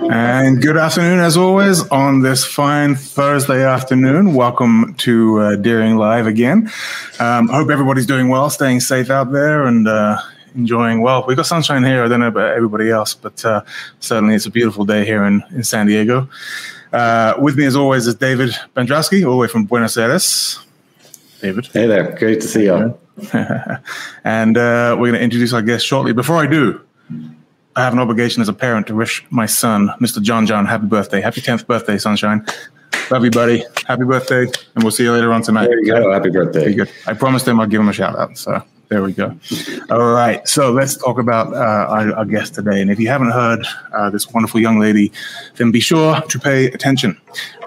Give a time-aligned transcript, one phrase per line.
[0.00, 4.32] And good afternoon, as always, on this fine Thursday afternoon.
[4.32, 6.70] Welcome to uh, Deering Live again.
[7.18, 10.18] Um, I hope everybody's doing well, staying safe out there, and uh,
[10.54, 11.02] enjoying.
[11.02, 12.04] Well, we've got sunshine here.
[12.04, 13.62] I don't know about everybody else, but uh,
[14.00, 16.28] certainly it's a beautiful day here in, in San Diego.
[16.92, 20.58] Uh, with me, as always, is David Bendrasky, all the way from Buenos Aires.
[21.40, 21.66] David.
[21.66, 22.16] Hey there.
[22.16, 22.98] Great to see you.
[24.24, 26.12] and uh, we're going to introduce our guest shortly.
[26.12, 26.80] Before I do,
[27.78, 30.20] I have an obligation as a parent to wish my son, Mr.
[30.20, 31.20] John John, happy birthday.
[31.20, 32.44] Happy 10th birthday, sunshine.
[33.08, 33.62] Love you, buddy.
[33.86, 34.46] Happy birthday.
[34.74, 35.68] And we'll see you later on tonight.
[35.68, 36.12] There you go.
[36.12, 36.76] Happy birthday.
[37.06, 38.36] I promised him I'd give him a shout out.
[38.36, 39.38] So there we go.
[39.90, 40.46] All right.
[40.48, 42.80] So let's talk about uh, our, our, guest today.
[42.82, 45.12] And if you haven't heard uh, this wonderful young lady,
[45.54, 47.16] then be sure to pay attention.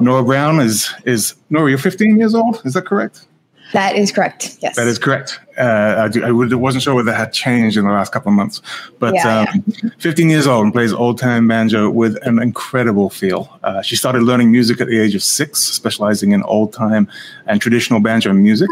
[0.01, 2.61] Nora Brown is, is Nora, you're 15 years old.
[2.65, 3.27] Is that correct?
[3.73, 4.57] That is correct.
[4.61, 4.75] Yes.
[4.75, 5.39] That is correct.
[5.57, 8.35] Uh, I, do, I, wasn't sure whether that had changed in the last couple of
[8.35, 8.61] months,
[8.99, 9.89] but yeah, um, yeah.
[9.99, 13.59] 15 years old and plays old time banjo with an incredible feel.
[13.63, 17.07] Uh, she started learning music at the age of six, specializing in old time
[17.47, 18.69] and traditional banjo music.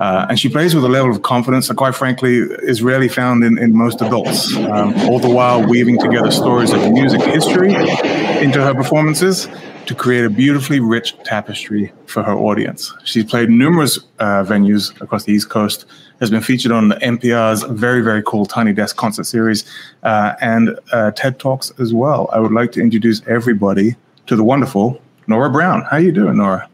[0.00, 3.44] Uh, and she plays with a level of confidence that, quite frankly, is rarely found
[3.44, 8.62] in, in most adults, um, all the while weaving together stories of music history into
[8.62, 9.48] her performances
[9.86, 12.92] to create a beautifully rich tapestry for her audience.
[13.04, 15.84] She's played numerous uh, venues across the East Coast,
[16.20, 19.64] has been featured on NPR's very, very cool Tiny Desk concert series
[20.02, 22.28] uh, and uh, TED Talks as well.
[22.32, 25.82] I would like to introduce everybody to the wonderful Nora Brown.
[25.82, 26.68] How are you doing, Nora?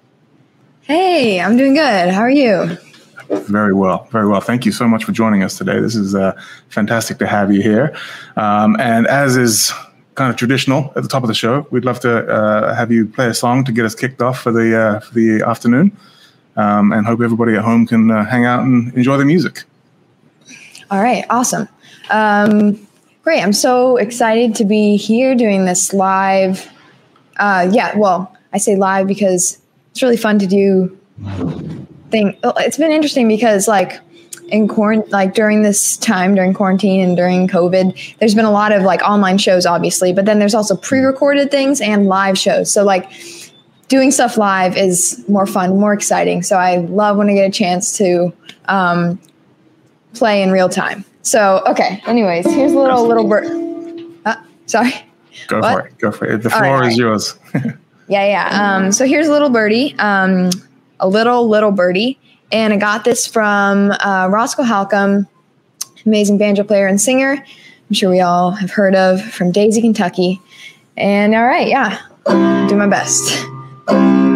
[0.83, 2.11] Hey, I'm doing good.
[2.11, 2.77] How are you?
[3.31, 4.41] Very well, very well.
[4.41, 5.81] Thank you so much for joining us today.
[5.81, 6.33] This is uh,
[6.69, 7.95] fantastic to have you here.
[8.37, 9.73] Um, and as is
[10.19, 11.67] kind of traditional at the top of the show.
[11.71, 14.51] We'd love to uh, have you play a song to get us kicked off for
[14.53, 15.97] the uh, for the afternoon,
[16.57, 19.63] um, and hope everybody at home can uh, hang out and enjoy the music.
[20.91, 21.69] All right, awesome,
[22.11, 22.87] um,
[23.23, 23.43] great!
[23.43, 26.69] I'm so excited to be here doing this live.
[27.39, 29.59] Uh, yeah, well, I say live because
[29.93, 30.99] it's really fun to do.
[32.11, 32.39] Thing.
[32.43, 34.01] It's been interesting because like
[34.49, 38.73] in quarantine, like during this time, during quarantine and during COVID, there's been a lot
[38.73, 42.73] of like online shows, obviously, but then there's also pre-recorded things and live shows.
[42.73, 43.11] So like
[43.89, 46.43] doing stuff live is more fun, more exciting.
[46.43, 48.33] So I love when I get a chance to
[48.67, 49.21] um,
[50.15, 51.05] play in real time.
[51.23, 52.03] So okay.
[52.07, 53.47] Anyways, here's a little little bird.
[54.25, 54.37] Uh,
[54.67, 54.93] sorry.
[55.49, 55.73] Go what?
[55.73, 55.99] for it.
[55.99, 56.43] Go for it.
[56.43, 57.39] The floor right, is yours.
[58.09, 58.77] yeah, yeah.
[58.77, 59.95] Um, so here's a little birdie.
[59.99, 60.51] Um,
[61.01, 62.19] a little little birdie
[62.51, 65.27] and I got this from uh, Roscoe Holcomb,
[66.07, 67.33] amazing banjo player and singer.
[67.89, 70.41] I'm sure we all have heard of from Daisy, Kentucky.
[70.97, 74.28] And all right, yeah, do my best.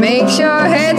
[0.00, 0.98] Make your head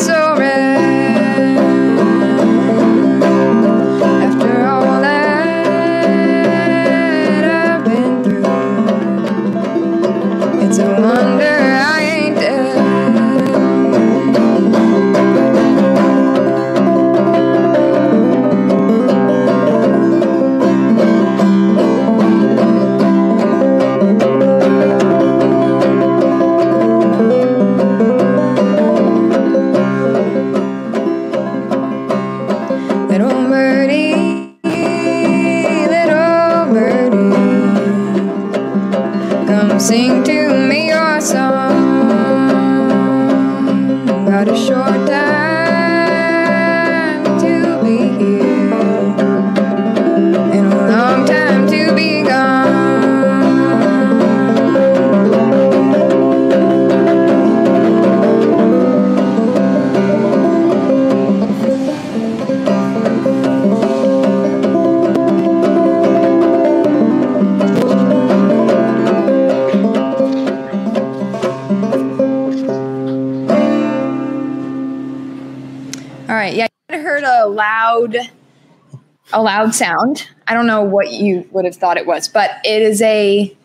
[79.41, 80.27] a loud sound.
[80.47, 83.55] I don't know what you would have thought it was, but it is a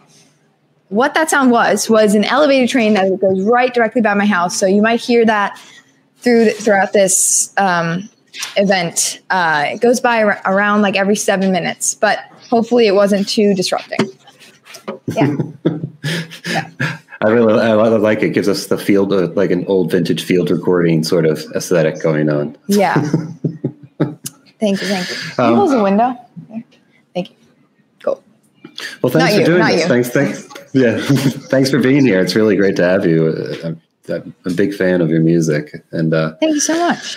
[0.89, 4.57] what that sound was was an elevated train that goes right directly by my house.
[4.57, 5.61] So you might hear that
[6.19, 8.09] through throughout this um,
[8.57, 9.21] event.
[9.31, 13.55] Uh, it goes by ar- around like every seven minutes, but hopefully it wasn't too
[13.55, 13.99] disrupting.
[15.07, 15.37] Yeah.
[16.47, 16.71] yeah.
[17.23, 18.27] I really, I like it.
[18.27, 22.03] it gives us the field, uh, like an old vintage field recording sort of aesthetic
[22.03, 22.57] going on.
[22.69, 23.11] Yeah.
[24.59, 24.89] thank you.
[24.89, 25.17] Thank you.
[25.17, 26.17] Can you um, close the window?
[27.15, 27.37] Thank you.
[28.03, 28.23] Cool.
[29.03, 29.83] Well, thanks not for you, doing this.
[29.83, 29.89] You.
[29.89, 30.11] Thanks.
[30.11, 30.49] Thanks.
[30.73, 31.01] Yeah.
[31.49, 32.21] thanks for being here.
[32.21, 33.29] It's really great to have you.
[33.65, 37.17] I'm, I'm a big fan of your music and, uh, thank you so much.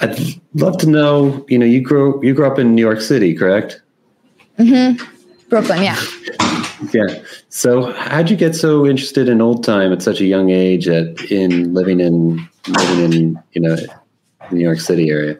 [0.00, 0.18] I'd
[0.54, 3.82] love to know, you know, you grew, you grew up in New York City, correct?
[4.58, 5.02] Mm-hmm.
[5.48, 5.82] Brooklyn.
[5.82, 6.00] Yeah.
[6.94, 7.22] Yeah.
[7.50, 10.88] So, how'd you get so interested in old time at such a young age?
[10.88, 13.76] At in living in living in you know
[14.50, 15.38] New York City area.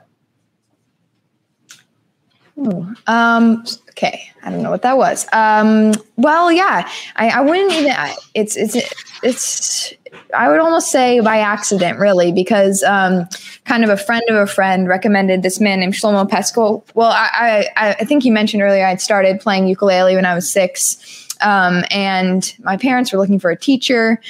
[3.06, 3.64] Um.
[3.90, 4.22] Okay.
[4.42, 5.26] I don't know what that was.
[5.32, 5.92] Um.
[6.16, 6.88] Well, yeah.
[7.16, 7.94] I, I wouldn't even.
[8.34, 8.76] It's it's
[9.22, 9.94] it's.
[10.34, 13.28] I would almost say by accident, really, because um,
[13.64, 16.84] kind of a friend of a friend recommended this man named Shlomo Pestcoe.
[16.94, 20.50] Well, I, I I think you mentioned earlier I'd started playing ukulele when I was
[20.50, 24.20] six um, and my parents were looking for a teacher.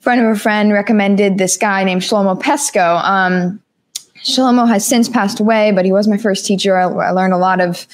[0.00, 2.96] Friend of a friend recommended this guy named Shlomo Pestcoe.
[2.96, 3.62] Um,
[4.24, 6.76] Shlomo has since passed away, but he was my first teacher.
[6.76, 7.86] I, I learned a lot of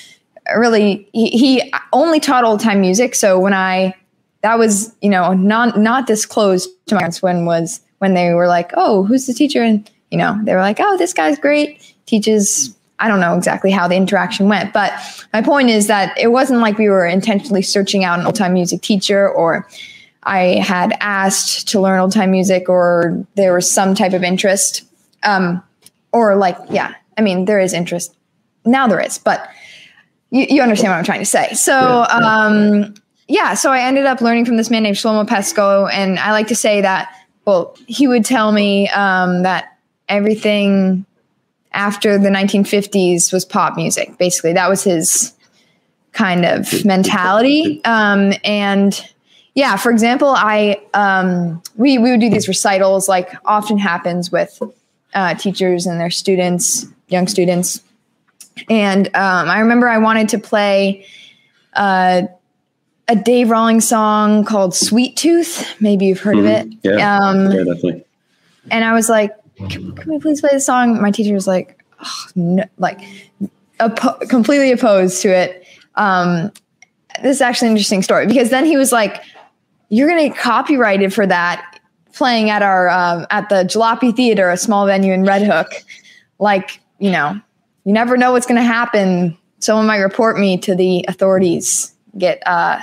[0.56, 1.08] really.
[1.12, 3.94] He, he only taught old time music, so when I
[4.42, 8.46] that was you know not not disclosed to my parents when was when they were
[8.46, 9.62] like, oh, who's the teacher?
[9.62, 13.70] And you know they were like, oh, this guy's great, teaches I don't know exactly
[13.70, 14.92] how the interaction went, but
[15.32, 18.54] my point is that it wasn't like we were intentionally searching out an old time
[18.54, 19.68] music teacher or
[20.24, 24.84] I had asked to learn old time music or there was some type of interest.
[25.22, 25.62] Um,
[26.12, 28.14] or like, yeah, I mean, there is interest.
[28.64, 29.48] Now there is, but
[30.30, 31.52] you, you understand what I'm trying to say.
[31.54, 32.94] So, um,
[33.28, 35.86] yeah, so I ended up learning from this man named Shlomo Pestcoe.
[35.86, 37.12] And I like to say that,
[37.44, 39.78] well, he would tell me um, that
[40.08, 41.04] everything
[41.72, 44.18] after the 1950s was pop music.
[44.18, 45.34] Basically, that was his
[46.12, 47.82] kind of mentality.
[47.84, 49.00] Um, and
[49.54, 54.62] yeah, for example, I um, we we would do these recitals, like often happens with
[55.14, 57.82] uh, teachers and their students, young students.
[58.68, 61.06] And um, I remember I wanted to play
[61.74, 62.22] uh,
[63.08, 66.46] a Dave Rawlings song called "Sweet Tooth." Maybe you've heard mm-hmm.
[66.46, 66.78] of it.
[66.82, 68.04] Yeah, um, yeah, definitely.
[68.70, 69.32] And I was like,
[69.68, 71.00] can, can we please play the song?
[71.00, 73.00] My teacher was like, oh, no, like
[73.80, 75.64] op- completely opposed to it.
[75.94, 76.52] Um,
[77.22, 79.22] this is actually an interesting story because then he was like,
[79.88, 81.67] you're going to get copyrighted for that
[82.18, 85.68] playing at our, um, at the Jalopy Theater, a small venue in Red Hook.
[86.38, 87.40] Like, you know,
[87.84, 89.38] you never know what's going to happen.
[89.60, 92.80] Someone might report me to the authorities, get, uh,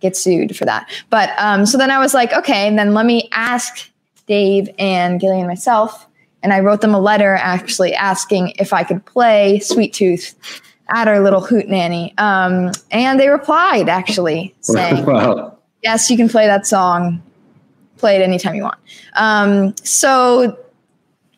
[0.00, 0.90] get sued for that.
[1.10, 3.90] But um, so then I was like, okay, and then let me ask
[4.26, 6.06] Dave and Gillian myself
[6.46, 11.08] and I wrote them a letter actually asking if I could play Sweet Tooth at
[11.08, 12.14] our little hoot nanny.
[12.18, 15.58] Um, and they replied actually saying, wow.
[15.82, 17.20] Yes, you can play that song.
[17.98, 18.78] Play it anytime you want.
[19.14, 20.58] Um, so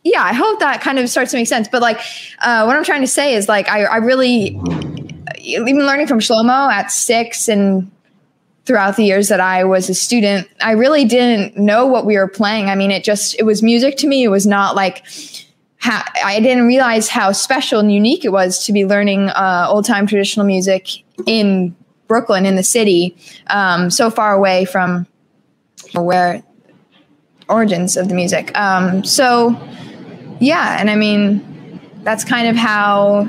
[0.04, 1.68] yeah, I hope that kind of starts to make sense.
[1.68, 2.00] But like,
[2.40, 4.60] uh, what I'm trying to say is like, I, I really,
[5.40, 7.90] even learning from Shlomo at six and
[8.64, 12.28] throughout the years that I was a student, I really didn't know what we were
[12.28, 12.68] playing.
[12.68, 14.24] I mean, it just it was music to me.
[14.24, 15.04] It was not like
[15.78, 19.86] how, I didn't realize how special and unique it was to be learning uh, old
[19.86, 20.88] time traditional music
[21.26, 21.74] in
[22.08, 23.16] Brooklyn, in the city,
[23.48, 25.06] um, so far away from
[25.94, 26.42] where
[27.48, 28.56] origins of the music.
[28.56, 29.50] Um, so,
[30.40, 33.28] yeah, and I mean, that's kind of how.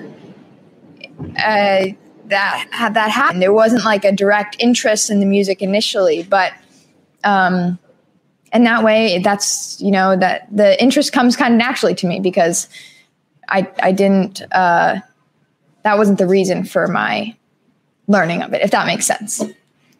[1.37, 1.87] Uh,
[2.29, 3.41] that had that happened.
[3.41, 6.53] There wasn't like a direct interest in the music initially, but
[7.23, 7.77] um,
[8.51, 12.19] and that way, that's you know that the interest comes kind of naturally to me
[12.19, 12.67] because
[13.47, 14.99] I I didn't uh,
[15.83, 17.35] that wasn't the reason for my
[18.07, 19.43] learning of it, if that makes sense.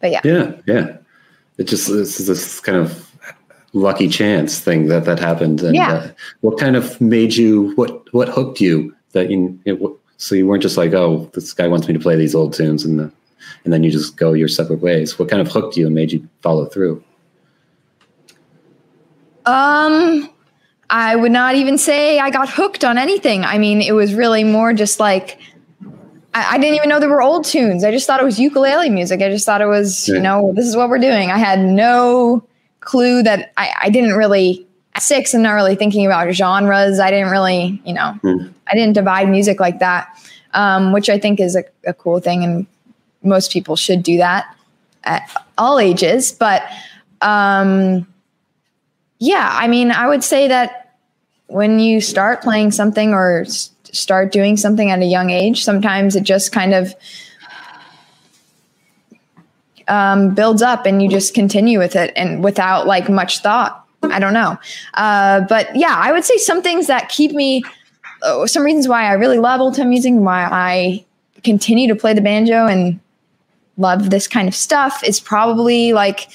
[0.00, 0.96] But yeah, yeah, yeah.
[1.58, 3.09] It just this is this kind of
[3.72, 5.60] lucky chance thing that that happened.
[5.62, 5.92] And yeah.
[5.92, 6.10] Uh,
[6.40, 9.80] what kind of made you what what hooked you that you, it,
[10.18, 12.84] so you weren't just like, oh, this guy wants me to play these old tunes,
[12.84, 13.12] and the,
[13.64, 15.18] and then you just go your separate ways.
[15.18, 17.02] What kind of hooked you and made you follow through?
[19.46, 20.28] Um,
[20.90, 23.44] I would not even say I got hooked on anything.
[23.44, 25.38] I mean, it was really more just like
[26.34, 27.82] I, I, didn't even know there were old tunes.
[27.82, 29.22] I just thought it was ukulele music.
[29.22, 30.16] I just thought it was, yeah.
[30.16, 31.30] you know, this is what we're doing.
[31.30, 32.44] I had no
[32.80, 36.98] clue that I, I didn't really at six, I'm not really thinking about genres.
[36.98, 38.52] I didn't really, you know, mm.
[38.66, 40.08] I didn't divide music like that,
[40.52, 42.66] um, which I think is a, a cool thing, and
[43.22, 44.54] most people should do that
[45.04, 46.32] at all ages.
[46.32, 46.62] But
[47.20, 48.06] um,
[49.18, 50.96] yeah, I mean, I would say that
[51.46, 56.16] when you start playing something or s- start doing something at a young age, sometimes
[56.16, 56.94] it just kind of
[59.90, 63.84] um, builds up and you just continue with it and without like much thought.
[64.04, 64.58] I don't know.
[64.94, 67.62] Uh, but yeah, I would say some things that keep me,
[68.22, 71.04] oh, some reasons why I really love old time music why I
[71.42, 73.00] continue to play the banjo and
[73.76, 76.30] love this kind of stuff is probably like,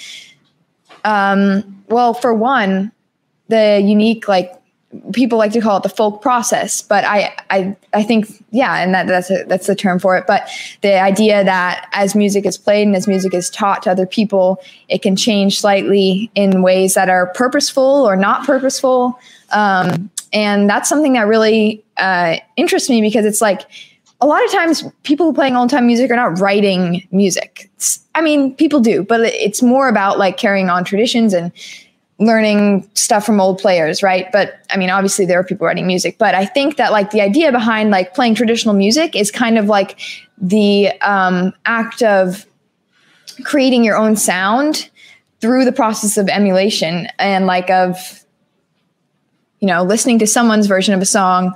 [1.06, 2.92] um, well, for one,
[3.48, 4.52] the unique like
[5.14, 8.94] people like to call it the folk process, but I I I think yeah, and
[8.94, 10.26] that that's a, that's the term for it.
[10.28, 10.50] But
[10.82, 14.62] the idea that as music is played and as music is taught to other people,
[14.90, 19.20] it can change slightly in ways that are purposeful or not purposeful,
[19.52, 23.62] um, and that's something that really uh, interests me because it's like
[24.22, 27.70] a lot of times people playing old time music are not writing music.
[27.76, 31.52] It's, I mean, people do, but it's more about like carrying on traditions and
[32.18, 34.32] learning stuff from old players, right?
[34.32, 37.22] But I mean, obviously there are people writing music, but I think that like the
[37.22, 40.00] idea behind like playing traditional music is kind of like
[40.38, 42.46] the um, act of
[43.44, 44.90] creating your own sound
[45.42, 48.24] through the process of emulation and like of
[49.60, 51.54] you know listening to someone's version of a song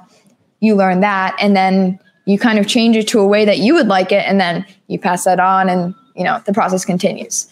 [0.60, 3.74] you learn that and then you kind of change it to a way that you
[3.74, 7.48] would like it and then you pass that on and you know the process continues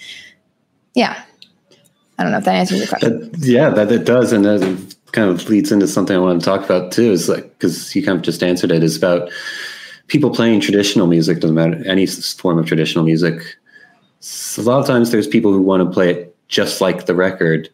[0.93, 1.23] yeah
[2.17, 3.31] I don't know if that answers your question.
[3.31, 6.45] That, yeah, that it does, and that kind of leads into something I want to
[6.45, 7.11] talk about too.
[7.11, 8.83] Is like because you kind of just answered it.
[8.83, 9.29] Is about
[10.07, 11.39] people playing traditional music.
[11.39, 13.41] Doesn't matter any form of traditional music.
[14.19, 17.13] So a lot of times, there's people who want to play it just like the
[17.15, 17.69] record,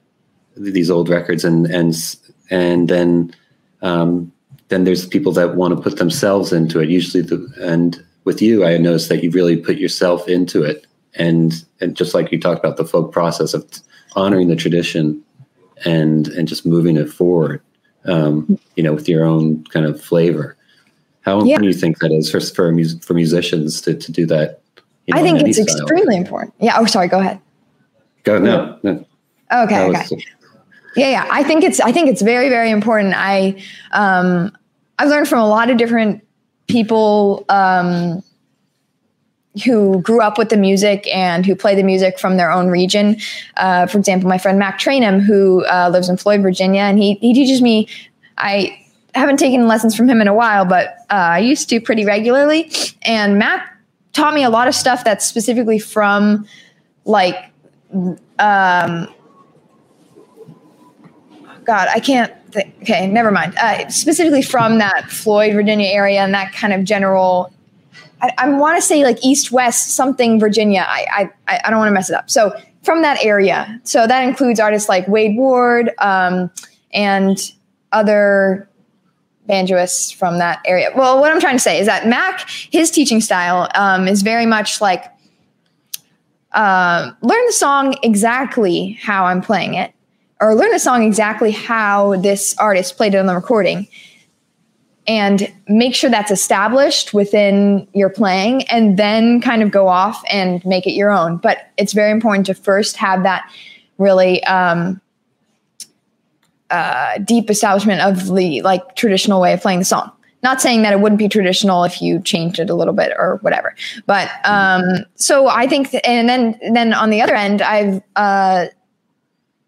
[0.57, 1.95] these old records, and and
[2.49, 3.33] and then
[3.81, 4.31] um,
[4.67, 6.89] then there's people that want to put themselves into it.
[6.89, 10.85] Usually, the and with you, I noticed that you really put yourself into it,
[11.15, 13.65] and and just like you talked about the folk process of
[14.15, 15.23] honoring the tradition
[15.85, 17.61] and and just moving it forward
[18.05, 20.57] um, you know with your own kind of flavor.
[21.21, 21.57] How important yeah.
[21.59, 24.61] do you think that is for for, for musicians to, to do that
[25.05, 25.65] you know, i think it's style?
[25.65, 26.53] extremely important.
[26.59, 26.77] Yeah.
[26.77, 27.07] Oh sorry.
[27.07, 27.39] Go ahead.
[28.23, 29.05] Go no, no.
[29.51, 30.05] okay okay.
[30.95, 31.27] yeah yeah.
[31.29, 33.13] I think it's i think it's very very important.
[33.15, 34.55] I um
[34.99, 36.25] i've learned from a lot of different
[36.67, 38.23] people um
[39.63, 43.17] who grew up with the music and who play the music from their own region.
[43.57, 47.15] Uh, for example, my friend Mac Traynham, who uh, lives in Floyd, Virginia, and he
[47.15, 47.87] he teaches me.
[48.37, 48.79] I
[49.13, 52.71] haven't taken lessons from him in a while, but uh, I used to pretty regularly.
[53.03, 53.77] And Mac
[54.13, 56.47] taught me a lot of stuff that's specifically from
[57.05, 57.35] like.
[58.39, 59.07] Um,
[61.63, 62.33] God, I can't.
[62.51, 63.55] Th- okay, never mind.
[63.57, 67.53] Uh, specifically from that Floyd, Virginia area and that kind of general
[68.23, 70.85] I, I want to say like East West something Virginia.
[70.87, 72.29] I I, I don't want to mess it up.
[72.29, 72.53] So
[72.83, 73.79] from that area.
[73.83, 76.51] So that includes artists like Wade Ward um,
[76.93, 77.37] and
[77.91, 78.69] other
[79.49, 80.89] banjoists from that area.
[80.95, 84.45] Well, what I'm trying to say is that Mac, his teaching style um, is very
[84.45, 85.05] much like
[86.51, 89.93] uh, learn the song exactly how I'm playing it,
[90.39, 93.87] or learn the song exactly how this artist played it on the recording
[95.07, 100.65] and make sure that's established within your playing and then kind of go off and
[100.65, 101.37] make it your own.
[101.37, 103.51] But it's very important to first have that
[103.97, 105.01] really um,
[106.69, 110.11] uh, deep establishment of the like traditional way of playing the song.
[110.41, 113.37] Not saying that it wouldn't be traditional if you changed it a little bit or
[113.43, 113.73] whatever
[114.05, 114.83] but um,
[115.15, 118.65] so i think th- and then then on the other end i've uh,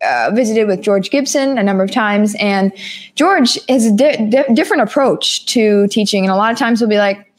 [0.05, 2.71] uh, visited with George Gibson a number of times, and
[3.15, 6.23] George has a di- di- different approach to teaching.
[6.23, 7.31] And a lot of times he'll be like,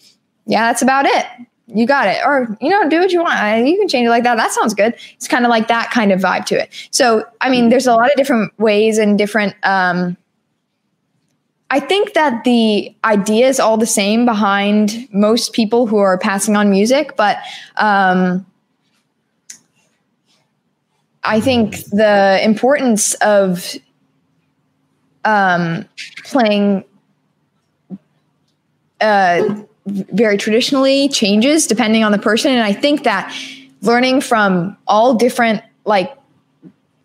[0.46, 1.26] "Yeah, that's about it.
[1.66, 3.66] You got it," or you know, do what you want.
[3.66, 4.36] You can change it like that.
[4.36, 4.94] That sounds good.
[5.14, 6.72] It's kind of like that kind of vibe to it.
[6.90, 9.54] So, I mean, there's a lot of different ways and different.
[9.62, 10.16] Um,
[11.70, 16.56] I think that the idea is all the same behind most people who are passing
[16.56, 17.38] on music, but
[17.76, 18.46] um,
[21.26, 23.74] I think the importance of
[25.24, 25.88] um,
[26.24, 26.84] playing
[29.00, 33.34] uh, very traditionally changes depending on the person, and I think that
[33.82, 36.16] learning from all different like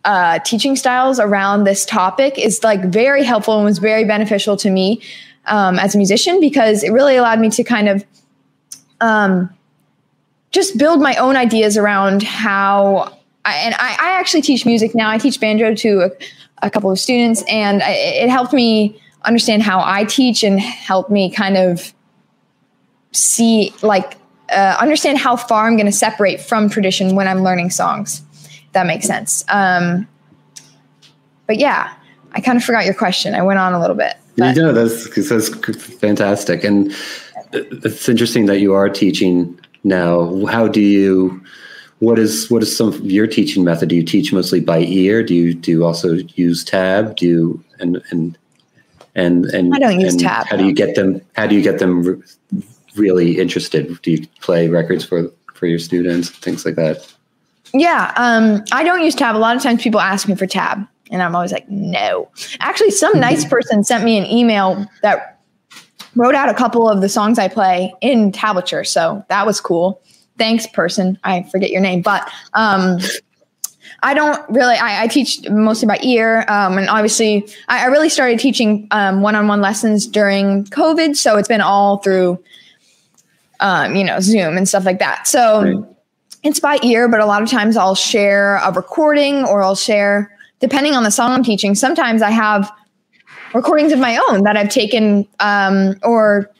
[0.04, 4.70] uh, teaching styles around this topic is like very helpful and was very beneficial to
[4.70, 5.00] me
[5.46, 8.04] um, as a musician because it really allowed me to kind of
[9.00, 9.50] um,
[10.50, 15.10] just build my own ideas around how I, and I, I, actually teach music now.
[15.10, 16.10] I teach banjo to
[16.62, 21.10] a couple of students, and I, it helped me understand how I teach and help
[21.10, 21.92] me kind of
[23.12, 24.16] see like
[24.50, 28.22] uh, understand how far I'm going to separate from tradition when I'm learning songs.
[28.44, 29.44] If that makes sense.
[29.48, 30.08] Um,
[31.46, 31.92] but yeah,
[32.32, 33.34] I kind of forgot your question.
[33.34, 34.16] I went on a little bit.
[34.36, 34.56] But.
[34.56, 35.48] You know, that's, that's
[35.94, 36.64] fantastic.
[36.64, 36.94] And
[37.52, 40.46] it's interesting that you are teaching now.
[40.46, 41.44] How do you,
[42.02, 43.88] what is, what is some of your teaching method?
[43.88, 45.22] Do you teach mostly by ear?
[45.22, 47.14] Do you, do you also use tab?
[47.14, 48.36] Do you, and, and,
[49.14, 50.46] and, and I don't use tab.
[50.48, 52.24] How do you get them, how do you get them
[52.96, 54.02] really interested?
[54.02, 57.14] Do you play records for, for your students, things like that?
[57.72, 58.12] Yeah.
[58.16, 59.36] Um, I don't use tab.
[59.36, 62.28] A lot of times people ask me for tab and I'm always like, no.
[62.58, 65.38] Actually, some nice person sent me an email that
[66.16, 68.84] wrote out a couple of the songs I play in tablature.
[68.84, 70.02] So that was cool.
[70.38, 71.18] Thanks, person.
[71.24, 72.98] I forget your name, but um,
[74.02, 74.74] I don't really.
[74.74, 79.22] I, I, teach mostly by ear, um, and obviously, I, I, really started teaching um,
[79.22, 81.16] one-on-one lessons during COVID.
[81.16, 82.42] So it's been all through,
[83.60, 85.28] um, you know, Zoom and stuff like that.
[85.28, 85.84] So right.
[86.42, 90.32] it's by ear, but a lot of times I'll share a recording or I'll share
[90.62, 92.72] depending on the song I'm teaching, sometimes I have
[93.52, 96.50] recordings of my own that I've taken um, or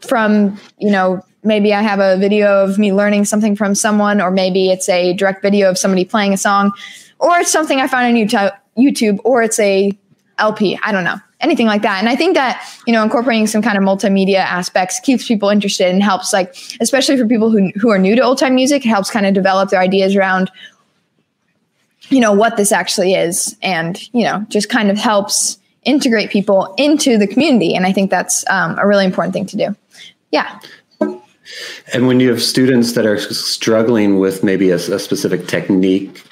[0.00, 4.30] from, you know, maybe I have a video of me learning something from someone, or
[4.30, 6.72] maybe it's a direct video of somebody playing a song,
[7.18, 9.96] or it's something I found on YouTube, or it's a
[10.38, 10.78] LP.
[10.82, 11.16] I don't know.
[11.40, 11.98] Anything like that.
[11.98, 15.88] And I think that, you know, incorporating some kind of multimedia aspects keeps people interested
[15.88, 18.88] and helps like, especially for people who, who are new to old time music, it
[18.88, 20.50] helps kind of develop their ideas around
[22.08, 26.74] you know what this actually is and you know just kind of helps integrate people
[26.76, 29.76] into the community and i think that's um, a really important thing to do
[30.30, 30.58] yeah
[31.92, 36.22] and when you have students that are struggling with maybe a, a, specific technique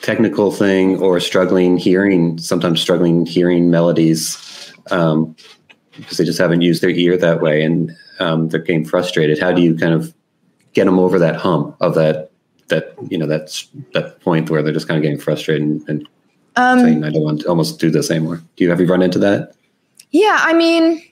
[0.00, 5.34] technical thing or struggling hearing sometimes struggling hearing melodies um,
[5.96, 9.52] because they just haven't used their ear that way and um, they're getting frustrated how
[9.52, 10.14] do you kind of
[10.72, 12.30] get them over that hump of that
[12.68, 16.08] that you know that's that point where they're just kind of getting frustrated and, and
[16.56, 18.42] um, saying I don't want to almost do this anymore.
[18.56, 19.54] Do you have you run into that?
[20.10, 21.02] Yeah, I mean,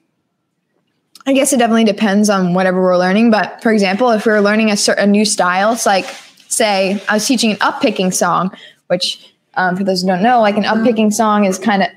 [1.30, 3.30] I guess it definitely depends on whatever we're learning.
[3.30, 6.04] But for example, if we are learning a, certain, new style, it's like
[6.48, 8.50] say I was teaching an up picking song,
[8.88, 11.88] which um, for those who don't know, like an up picking song is kind of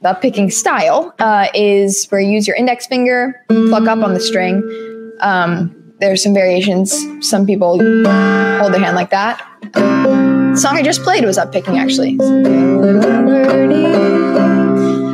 [0.00, 4.18] the picking style uh, is where you use your index finger, pluck up on the
[4.18, 4.60] string.
[5.20, 6.92] Um, there's some variations.
[7.20, 9.40] Some people hold their hand like that.
[9.72, 12.18] The song I just played was up picking actually.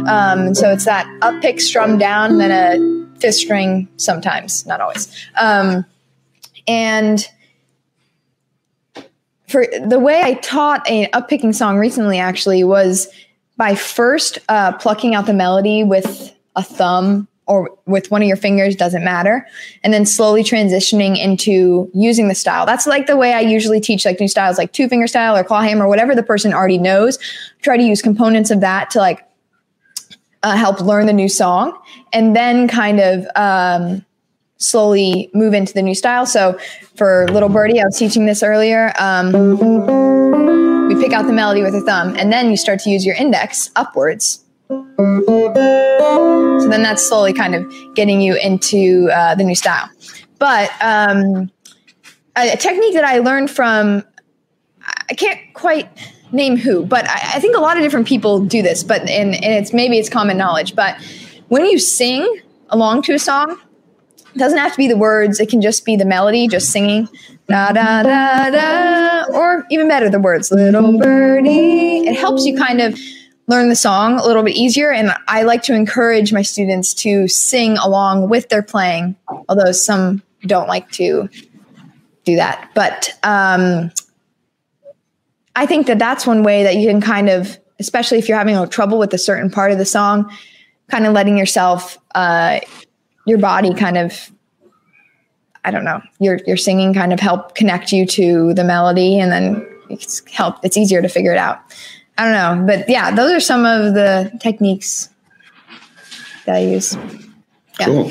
[0.08, 5.14] Um, so it's that up pick strum down, then a fifth string sometimes, not always.
[5.40, 5.84] Um,
[6.66, 7.26] and
[9.48, 13.08] for the way I taught a up picking song recently actually was
[13.56, 18.36] by first uh, plucking out the melody with a thumb or with one of your
[18.36, 19.44] fingers doesn't matter
[19.82, 24.04] and then slowly transitioning into using the style that's like the way i usually teach
[24.04, 27.18] like new styles like two finger style or claw hammer whatever the person already knows
[27.60, 29.26] try to use components of that to like
[30.42, 31.78] uh, help learn the new song
[32.12, 34.04] and then kind of um,
[34.56, 36.58] slowly move into the new style so
[36.96, 39.32] for little birdie i was teaching this earlier um,
[40.88, 43.16] we pick out the melody with a thumb and then you start to use your
[43.16, 44.44] index upwards
[45.00, 49.88] so then that's slowly kind of getting you into uh, the new style.
[50.38, 51.50] But um,
[52.36, 54.04] a, technique that I learned from,
[55.08, 55.88] I can't quite
[56.32, 59.34] name who, but I, I think a lot of different people do this, but and,
[59.34, 60.74] and it's maybe it's common knowledge.
[60.74, 60.96] But
[61.48, 63.58] when you sing along to a song,
[64.34, 67.08] it doesn't have to be the words, it can just be the melody, just singing.
[67.48, 72.06] Da da da da, or even better, the words, little birdie.
[72.06, 72.96] It helps you kind of
[73.48, 74.92] learn the song a little bit easier.
[74.92, 79.16] And I like to encourage my students to sing along with their playing,
[79.48, 81.28] although some don't like to
[82.24, 82.70] do that.
[82.74, 83.90] But um,
[85.60, 88.56] I think that that's one way that you can kind of, especially if you're having
[88.56, 90.34] a trouble with a certain part of the song,
[90.88, 92.60] kind of letting yourself, uh,
[93.26, 94.32] your body kind of
[95.62, 99.30] I don't know, your your singing kind of help connect you to the melody and
[99.30, 101.60] then it's help it's easier to figure it out.
[102.16, 105.10] I don't know, but yeah, those are some of the techniques
[106.46, 106.96] that I use.
[107.78, 107.84] Yeah.
[107.84, 108.10] Cool.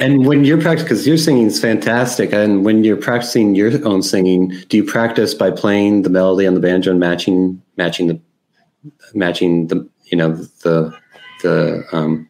[0.00, 4.02] And when you're practicing, because your singing is fantastic, and when you're practicing your own
[4.02, 8.20] singing, do you practice by playing the melody on the banjo and matching, matching the,
[9.14, 10.92] matching the, you know, the,
[11.42, 12.28] the, um,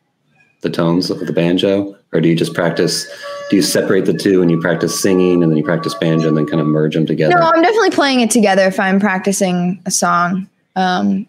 [0.63, 3.07] the tones of the banjo, or do you just practice?
[3.49, 6.37] Do you separate the two and you practice singing and then you practice banjo and
[6.37, 7.35] then kind of merge them together?
[7.37, 10.49] No, I'm definitely playing it together if I'm practicing a song.
[10.77, 11.27] Um,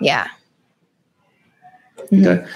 [0.00, 0.28] Yeah.
[1.98, 2.26] Mm-hmm.
[2.26, 2.46] Okay.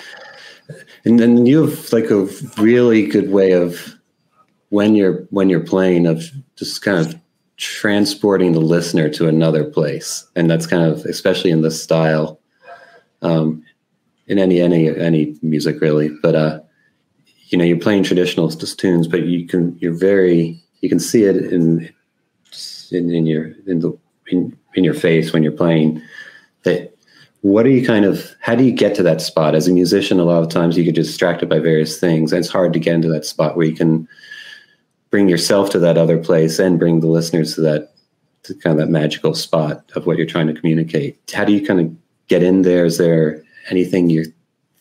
[1.09, 3.97] And then you have like a really good way of
[4.69, 6.23] when you're when you're playing of
[6.55, 7.19] just kind of
[7.57, 12.39] transporting the listener to another place, and that's kind of especially in this style,
[13.23, 13.65] um,
[14.27, 16.11] in any any any music really.
[16.21, 16.61] But uh,
[17.47, 21.37] you know, you're playing traditional tunes, but you can you're very you can see it
[21.37, 21.89] in
[22.93, 26.03] in, in your in the in, in your face when you're playing
[26.65, 26.98] that
[27.43, 30.19] what are you kind of how do you get to that spot as a musician
[30.19, 32.95] a lot of times you get distracted by various things and it's hard to get
[32.95, 34.09] into that spot where you can
[35.11, 37.93] bring yourself to that other place and bring the listeners to that
[38.43, 41.65] to kind of that magical spot of what you're trying to communicate how do you
[41.65, 41.97] kind of
[42.29, 44.25] get in there is there anything you're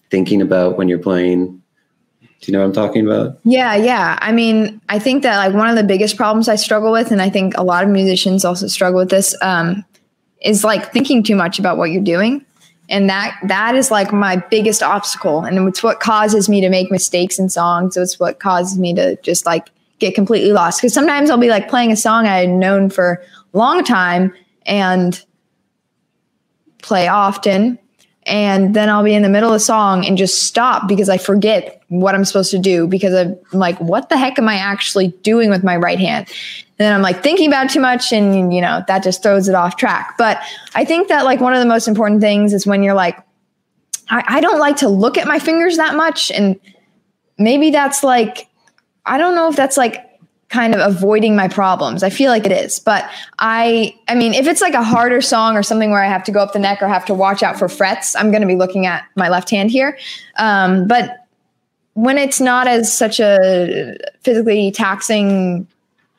[0.10, 1.62] thinking about when you're playing
[2.40, 3.40] do you know what I'm talking about?
[3.46, 4.20] Yeah, yeah.
[4.22, 7.20] I mean, I think that like one of the biggest problems I struggle with, and
[7.20, 9.84] I think a lot of musicians also struggle with this, um,
[10.44, 12.46] is like thinking too much about what you're doing.
[12.90, 15.44] And that that is like my biggest obstacle.
[15.44, 17.98] And it's what causes me to make mistakes in songs.
[17.98, 19.70] It's what causes me to just like
[20.00, 20.82] get completely lost.
[20.82, 23.22] Cause sometimes I'll be like playing a song I had known for
[23.54, 24.34] a long time
[24.66, 25.22] and
[26.82, 27.80] play often
[28.28, 31.18] and then I'll be in the middle of a song and just stop because I
[31.18, 35.10] forget what I'm supposed to do because I'm like, what the heck am I actually
[35.24, 36.28] doing with my right hand?
[36.80, 39.56] And then I'm like thinking about too much and you know, that just throws it
[39.56, 40.16] off track.
[40.18, 40.40] But
[40.76, 43.18] I think that like one of the most important things is when you're like,
[44.10, 46.32] I, I don't like to look at my fingers that much.
[46.32, 46.60] And
[47.38, 48.48] maybe that's like,
[49.06, 50.04] I don't know if that's like
[50.50, 52.04] kind of avoiding my problems.
[52.04, 52.80] I feel like it is.
[52.80, 53.10] But
[53.40, 56.32] I I mean, if it's like a harder song or something where I have to
[56.32, 58.56] go up the neck or have to watch out for frets, I'm going to be
[58.56, 59.98] looking at my left hand here.
[60.38, 61.26] Um, but
[61.94, 65.68] when it's not as such a physically taxing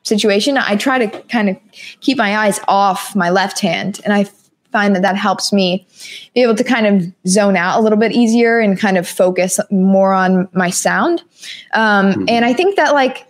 [0.08, 1.56] situation, I try to kind of
[2.00, 4.26] keep my eyes off my left hand and I
[4.72, 5.86] find that that helps me
[6.34, 9.58] be able to kind of zone out a little bit easier and kind of focus
[9.70, 11.22] more on my sound.
[11.72, 12.24] Um, mm-hmm.
[12.28, 13.28] And I think that like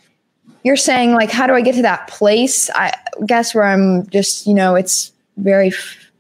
[0.65, 2.93] you're saying like how do i get to that place i
[3.27, 6.11] guess where i'm just you know it's very f-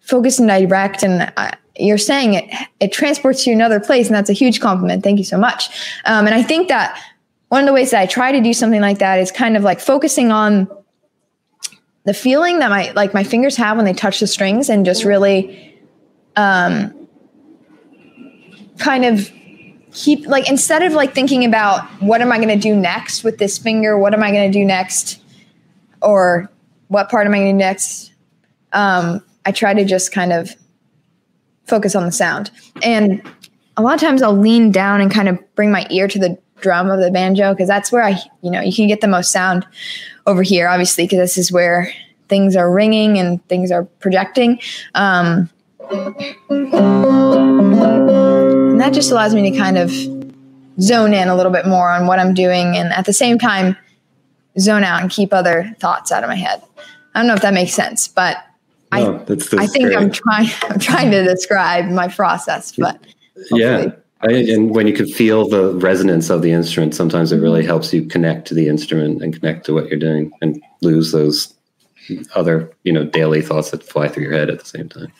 [0.00, 2.44] focused and direct and I, you're saying it
[2.80, 5.68] it transports you another place and that's a huge compliment thank you so much
[6.06, 6.98] um, and i think that
[7.48, 9.62] one of the ways that i try to do something like that is kind of
[9.62, 10.68] like focusing on
[12.04, 15.04] the feeling that my like my fingers have when they touch the strings and just
[15.04, 15.78] really
[16.36, 17.06] um,
[18.78, 19.30] kind of
[19.92, 23.36] keep like instead of like thinking about what am I going to do next with
[23.36, 25.20] this finger, what am I going to do next,
[26.00, 26.50] or
[26.86, 28.12] what part am I going to do next,
[28.72, 30.54] um, I try to just kind of
[31.66, 32.50] focus on the sound.
[32.82, 33.20] And
[33.76, 36.38] a lot of times I'll lean down and kind of bring my ear to the
[36.60, 39.30] drum of the banjo because that's where I, you know, you can get the most
[39.30, 39.66] sound
[40.26, 41.92] over here, obviously, because this is where
[42.28, 44.60] things are ringing and things are projecting.
[44.94, 45.50] Um,
[46.50, 46.80] and
[48.80, 49.90] that just allows me to kind of
[50.80, 53.76] zone in a little bit more on what I'm doing and at the same time
[54.58, 56.62] zone out and keep other thoughts out of my head.
[57.14, 58.36] I don't know if that makes sense, but
[58.92, 59.96] no, I, I think great.
[59.96, 63.00] I'm trying I'm trying to describe my process, but
[63.50, 63.92] yeah.
[64.20, 67.92] I, and when you can feel the resonance of the instrument, sometimes it really helps
[67.92, 71.54] you connect to the instrument and connect to what you're doing and lose those
[72.34, 75.12] other, you know, daily thoughts that fly through your head at the same time.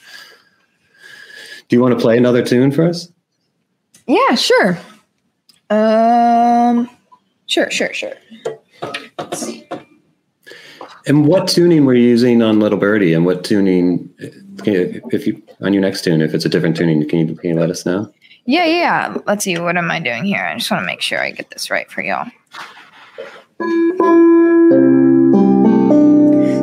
[1.69, 3.13] Do you want to play another tune for us?
[4.07, 4.79] Yeah, sure.
[5.71, 6.91] Um,
[7.47, 8.15] sure, sure, sure.
[9.19, 9.69] Let's see.
[11.07, 13.15] And what tuning were you using on Little Birdie?
[13.15, 14.11] And what tuning,
[14.65, 17.51] you, if you on your next tune, if it's a different tuning, can you, can
[17.51, 18.13] you let us know?
[18.49, 19.15] Yeah, yeah.
[19.27, 19.59] Let's see.
[19.59, 20.43] What am I doing here?
[20.43, 22.31] I just want to make sure I get this right for y'all.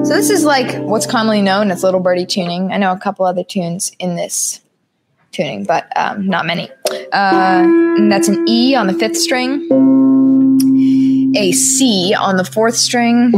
[0.03, 2.71] So this is like what's commonly known as Little Birdie tuning.
[2.71, 4.61] I know a couple other tunes in this
[5.31, 6.71] tuning, but um, not many.
[7.13, 7.67] Uh,
[8.09, 9.67] that's an E on the fifth string,
[11.37, 13.31] a C on the fourth string,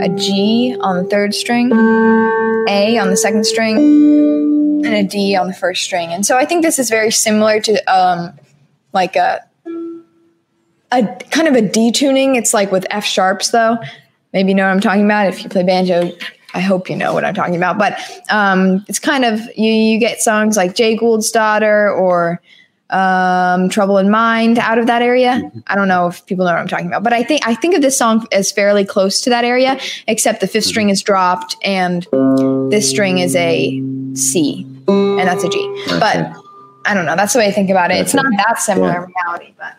[0.00, 1.72] a G on the third string,
[2.68, 4.51] A on the second string,
[4.84, 6.12] and a D on the first string.
[6.12, 8.38] And so I think this is very similar to um,
[8.92, 9.40] like a
[10.90, 12.36] a kind of a detuning.
[12.36, 13.78] It's like with F sharps though.
[14.32, 16.12] Maybe you know what I'm talking about if you play banjo
[16.54, 17.78] I hope you know what I'm talking about.
[17.78, 17.98] But
[18.30, 22.40] um, it's kind of you, you get songs like Jay Gould's Daughter or
[22.90, 25.40] um, Trouble in Mind out of that area.
[25.42, 25.60] Mm-hmm.
[25.66, 27.74] I don't know if people know what I'm talking about, but I think I think
[27.74, 31.56] of this song as fairly close to that area, except the 5th string is dropped
[31.62, 32.06] and
[32.70, 33.82] this string is a
[34.14, 35.58] C, and that's a G.
[35.86, 35.98] Okay.
[35.98, 36.32] But
[36.84, 37.16] I don't know.
[37.16, 37.94] That's the way I think about it.
[37.94, 39.04] That's it's not that similar yeah.
[39.04, 39.76] in reality, but.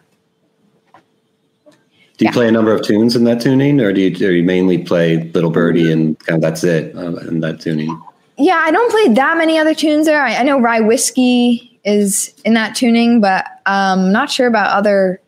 [2.18, 2.32] Do you yeah.
[2.32, 5.24] play a number of tunes in that tuning, or do you, do you mainly play
[5.34, 8.00] Little Birdie and kind of that's it uh, in that tuning?
[8.38, 10.22] yeah, I don't play that many other tunes there.
[10.22, 14.76] I, I know Rye Whiskey is in that tuning, but I'm um, not sure about
[14.76, 15.22] other.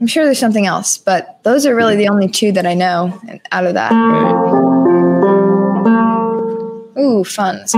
[0.00, 3.20] I'm sure there's something else, but those are really the only two that I know
[3.52, 3.92] out of that.
[3.92, 4.69] Right.
[7.00, 7.56] Ooh, fun.
[7.62, 7.74] It's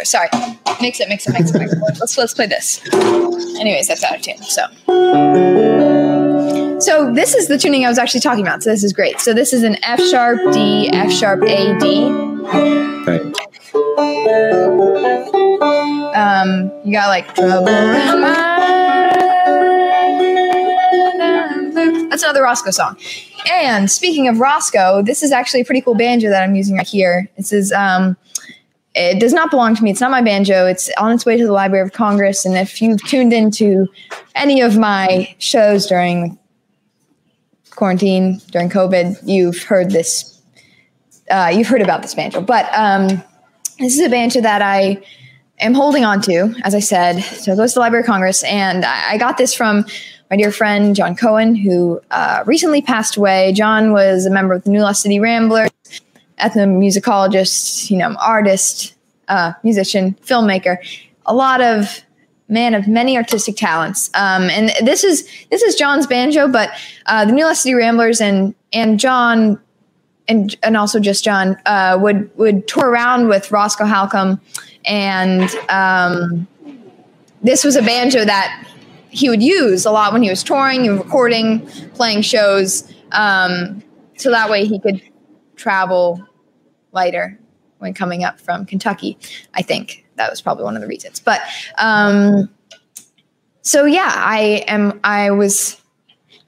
[0.00, 0.04] banjo.
[0.04, 0.28] Sorry.
[0.80, 1.78] Mix it, mix it, mix it, mix it.
[1.98, 2.80] Let's let's play this.
[3.58, 4.38] Anyways, that's out of tune.
[4.38, 4.66] So
[6.80, 8.62] So this is the tuning I was actually talking about.
[8.62, 9.20] So this is great.
[9.20, 12.10] So this is an F sharp D, F sharp A D.
[13.06, 13.20] Right.
[16.14, 17.34] Um, you got like
[22.10, 22.96] That's another Roscoe song.
[23.50, 26.86] And speaking of Roscoe, this is actually a pretty cool banjo that I'm using right
[26.86, 27.30] here.
[27.36, 28.16] This is um,
[28.94, 29.90] it does not belong to me.
[29.90, 30.66] It's not my banjo.
[30.66, 32.44] It's on its way to the Library of Congress.
[32.44, 33.86] And if you've tuned into
[34.34, 36.38] any of my shows during
[37.70, 40.40] quarantine, during COVID, you've heard this.
[41.30, 42.40] Uh, you've heard about this banjo.
[42.40, 43.22] But um,
[43.78, 45.00] this is a banjo that I
[45.60, 47.20] am holding on to, as I said.
[47.20, 48.42] So it goes to the Library of Congress.
[48.42, 49.84] And I, I got this from
[50.30, 53.52] my dear friend John Cohen, who uh, recently passed away.
[53.52, 55.70] John was a member of the New Lost City Ramblers
[56.40, 58.94] ethnomusicologist, you know, artist,
[59.28, 60.78] uh, musician, filmmaker,
[61.26, 62.02] a lot of
[62.48, 64.10] man of many artistic talents.
[64.14, 66.70] Um, and this is this is John's banjo, but
[67.06, 69.60] uh, the New Lost City Ramblers and and John
[70.28, 74.40] and and also just John uh, would would tour around with Roscoe Holcomb,
[74.84, 76.46] and um,
[77.42, 78.66] this was a banjo that
[79.10, 82.92] he would use a lot when he was touring and recording, playing shows.
[83.12, 83.82] Um,
[84.16, 85.02] so that way he could
[85.56, 86.24] travel
[86.92, 87.38] lighter
[87.78, 89.18] when coming up from Kentucky.
[89.54, 91.20] I think that was probably one of the reasons.
[91.20, 91.40] But
[91.78, 92.48] um,
[93.62, 95.00] so yeah, I am.
[95.04, 95.80] I was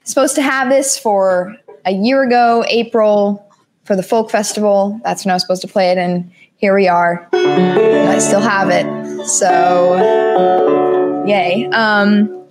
[0.04, 3.50] supposed to have this for a year ago, April,
[3.84, 5.00] for the folk festival.
[5.04, 7.28] That's when I was supposed to play it, and here we are.
[7.32, 9.26] I still have it.
[9.26, 9.96] So
[11.26, 11.68] yay.
[11.72, 12.46] Um,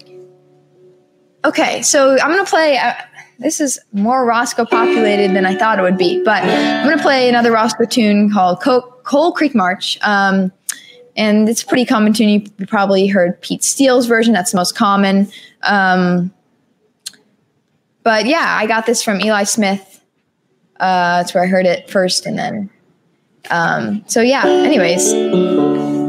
[1.45, 2.77] okay, so I'm gonna play.
[2.77, 2.93] Uh,
[3.41, 6.23] this is more Roscoe populated than I thought it would be.
[6.23, 9.97] But I'm going to play another Roscoe tune called Coal Creek March.
[10.01, 10.51] Um,
[11.15, 12.29] and it's a pretty common tune.
[12.29, 14.33] You probably heard Pete Steele's version.
[14.33, 15.29] That's the most common.
[15.63, 16.31] Um,
[18.03, 20.01] but yeah, I got this from Eli Smith.
[20.79, 22.25] Uh, that's where I heard it first.
[22.25, 22.69] And then,
[23.49, 25.13] um, so yeah, anyways,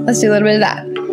[0.07, 1.12] let's do a little bit of that.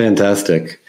[0.00, 0.80] Fantastic.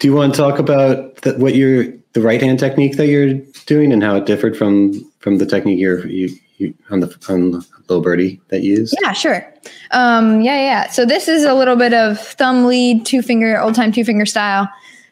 [0.00, 3.34] Do you want to talk about the, what your the right hand technique that you're
[3.66, 7.64] doing and how it differed from from the technique you're, you you on the on
[7.88, 8.92] low birdie that you use?
[9.00, 9.48] Yeah, sure.
[9.92, 10.90] Um, yeah, yeah.
[10.90, 14.26] So this is a little bit of thumb lead, two finger, old time two finger
[14.26, 14.68] style.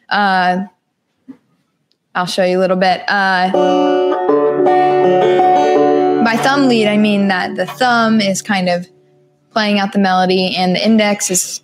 [0.09, 0.65] Uh,
[2.13, 3.01] I'll show you a little bit.
[3.07, 3.49] Uh,
[6.25, 8.89] by thumb lead, I mean that the thumb is kind of
[9.51, 11.61] playing out the melody, and the index is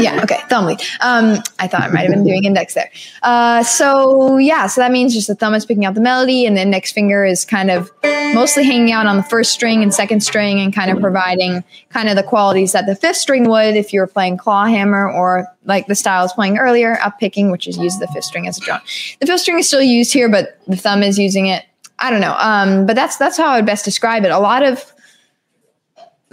[0.00, 0.80] yeah, okay, thumb lead.
[1.00, 2.90] Um, I thought I might have been doing index there.
[3.22, 6.56] Uh, so yeah, so that means just the thumb is picking out the melody, and
[6.56, 7.90] the index finger is kind of
[8.34, 12.08] mostly hanging out on the first string and second string, and kind of providing kind
[12.08, 15.46] of the qualities that the fifth string would if you were playing claw hammer or
[15.64, 18.46] like the style I was playing earlier, up picking, which is used the fifth string
[18.46, 18.80] as a drone.
[19.20, 21.64] The fifth string is still used here, but the thumb is using it.
[21.98, 22.36] I don't know.
[22.38, 24.30] Um, but that's that's how I would best describe it.
[24.30, 24.92] A lot of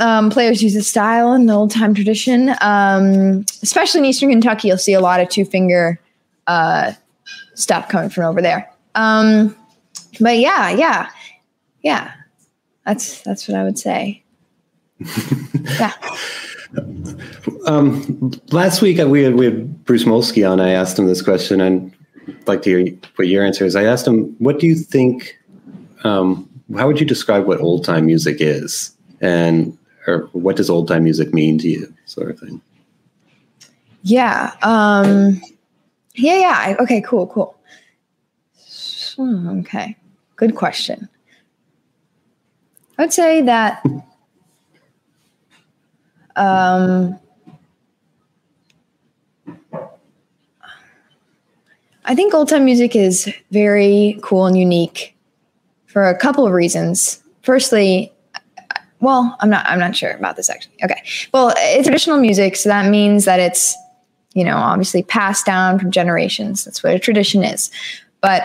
[0.03, 2.53] um, players use a style in the old time tradition.
[2.59, 5.97] Um, especially in Eastern Kentucky, you'll see a lot of two finger
[6.45, 6.91] uh,
[7.55, 8.69] stuff coming from over there.
[8.95, 9.55] Um,
[10.19, 11.09] but yeah, yeah,
[11.81, 12.11] yeah.
[12.85, 14.21] That's that's what I would say.
[15.79, 15.93] yeah.
[17.65, 20.59] Um, last week uh, we had we had Bruce Molsky on.
[20.59, 21.93] I asked him this question, and
[22.27, 23.77] I'd like to hear what your answer is.
[23.77, 25.39] I asked him, "What do you think?
[26.03, 30.87] Um, how would you describe what old time music is?" And or what does old
[30.87, 32.61] time music mean to you, sort of thing?
[34.03, 34.53] Yeah.
[34.61, 35.41] Um,
[36.15, 36.39] yeah.
[36.67, 36.75] Yeah.
[36.79, 37.01] Okay.
[37.01, 37.27] Cool.
[37.27, 37.55] Cool.
[39.15, 39.95] Hmm, okay.
[40.35, 41.07] Good question.
[42.97, 43.83] I'd say that.
[46.35, 47.19] Um,
[52.05, 55.15] I think old time music is very cool and unique
[55.85, 57.21] for a couple of reasons.
[57.43, 58.11] Firstly,
[59.03, 60.75] well, I'm not I'm not sure about this actually.
[60.83, 61.03] Okay.
[61.33, 63.75] Well, it's traditional music, so that means that it's,
[64.33, 66.63] you know, obviously passed down from generations.
[66.63, 67.69] That's what a tradition is.
[68.21, 68.43] But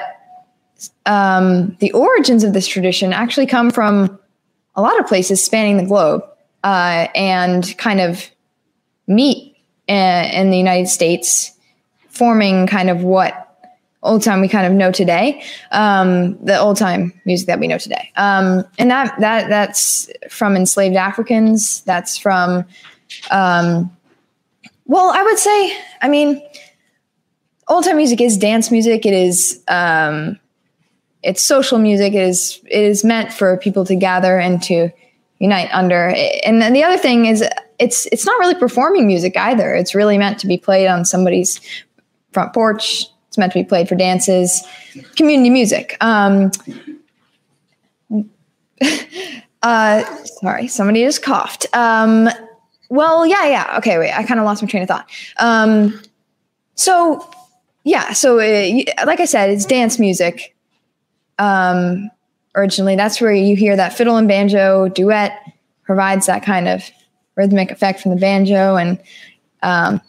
[1.07, 4.19] um, the origins of this tradition actually come from
[4.75, 6.23] a lot of places spanning the globe
[6.65, 8.29] uh, and kind of
[9.07, 11.53] meet in, uh, in the United States,
[12.09, 13.48] forming kind of what
[14.03, 17.79] old time we kind of know today, um, the old time music that we know
[17.79, 18.11] today.
[18.17, 21.83] Um, and that that that's from enslaved Africans.
[21.83, 22.65] That's from,
[23.31, 23.91] um,
[24.87, 26.43] well, I would say, I mean,
[27.67, 29.05] old time music is dance music.
[29.05, 30.39] It is um,
[31.23, 32.15] it's social music.
[32.15, 34.91] It is it is meant for people to gather and to
[35.39, 36.15] unite under.
[36.45, 37.45] And then the other thing is.
[37.81, 39.73] It's it's not really performing music either.
[39.73, 41.61] It's really meant to be played on somebody's
[42.33, 43.05] front porch,
[43.39, 44.67] it's meant to be played for dances,
[45.15, 45.97] community music.
[46.01, 46.51] Um,
[49.63, 51.67] uh, sorry, somebody just coughed.
[51.73, 52.29] Um,
[52.91, 53.75] well, yeah, yeah.
[53.79, 54.13] Okay, wait.
[54.13, 55.09] I kind of lost my train of thought.
[55.39, 56.01] Um,
[56.75, 57.31] so,
[57.85, 58.13] yeah.
[58.13, 60.57] So, uh, like I said, it's dance music.
[61.39, 62.11] Um,
[62.57, 65.39] originally, that's where you hear that fiddle and banjo duet
[65.85, 66.91] provides that kind of
[67.37, 69.01] rhythmic effect from the banjo and
[69.63, 70.01] um,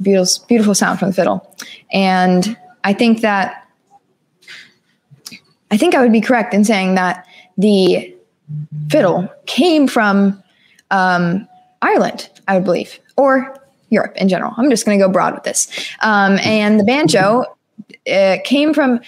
[0.00, 1.56] beautiful, beautiful sound from the fiddle.
[1.92, 3.66] And I think that
[5.70, 7.26] I think I would be correct in saying that
[7.56, 8.14] the
[8.90, 10.42] fiddle came from
[10.90, 11.48] um,
[11.80, 13.58] Ireland, I would believe, or
[13.88, 14.52] Europe in general.
[14.56, 15.68] I'm just going to go broad with this.
[16.00, 17.44] Um, and the banjo
[18.44, 19.00] came from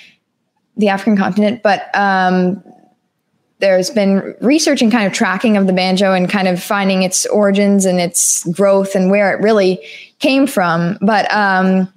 [0.77, 2.63] the African continent, but um,
[3.59, 7.27] there's been research and kind of tracking of the banjo and kind of finding its
[7.27, 9.81] origins and its growth and where it really
[10.25, 10.97] came from.
[11.03, 11.93] But um,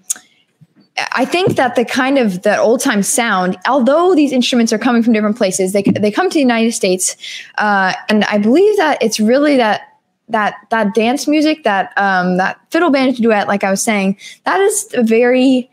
[1.13, 5.01] I think that the kind of that old time sound, although these instruments are coming
[5.01, 7.15] from different places, they they come to the United States,
[7.57, 9.81] uh, and I believe that it's really that
[10.29, 14.59] that that dance music, that um, that fiddle banjo duet, like I was saying, that
[14.59, 15.69] is a very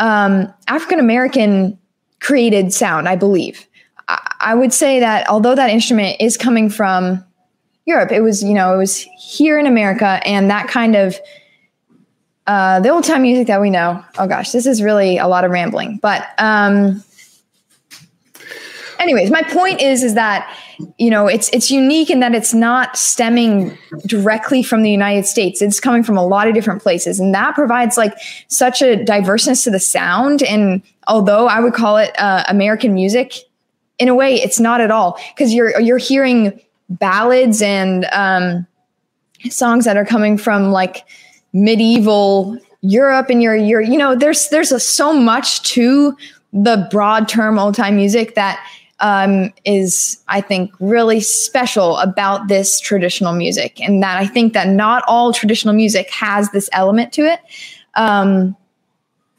[0.00, 1.78] um, African American
[2.20, 3.66] created sound, I believe.
[4.08, 7.24] I, I would say that although that instrument is coming from
[7.84, 11.20] Europe, it was you know it was here in America, and that kind of
[12.46, 14.04] uh, the old time music that we know.
[14.18, 15.98] Oh gosh, this is really a lot of rambling.
[16.02, 17.02] But um,
[18.98, 20.54] anyways, my point is is that
[20.98, 23.76] you know it's it's unique in that it's not stemming
[24.06, 25.60] directly from the United States.
[25.62, 28.14] It's coming from a lot of different places, and that provides like
[28.48, 30.42] such a diverseness to the sound.
[30.42, 33.34] And although I would call it uh, American music,
[33.98, 38.66] in a way, it's not at all because you're you're hearing ballads and um,
[39.50, 41.04] songs that are coming from like
[41.52, 46.16] medieval Europe and your your you know there's there's a, so much to
[46.52, 48.64] the broad term old time music that
[49.00, 54.68] um, is, I think, really special about this traditional music, and that I think that
[54.68, 57.40] not all traditional music has this element to it.
[57.94, 58.56] Um,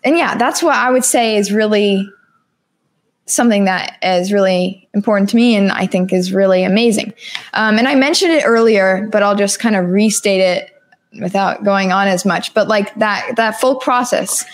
[0.03, 2.09] and yeah, that's what I would say is really
[3.27, 7.13] something that is really important to me and I think is really amazing.
[7.53, 10.70] Um, and I mentioned it earlier, but I'll just kind of restate it
[11.19, 12.53] without going on as much.
[12.53, 14.45] But like that that folk process,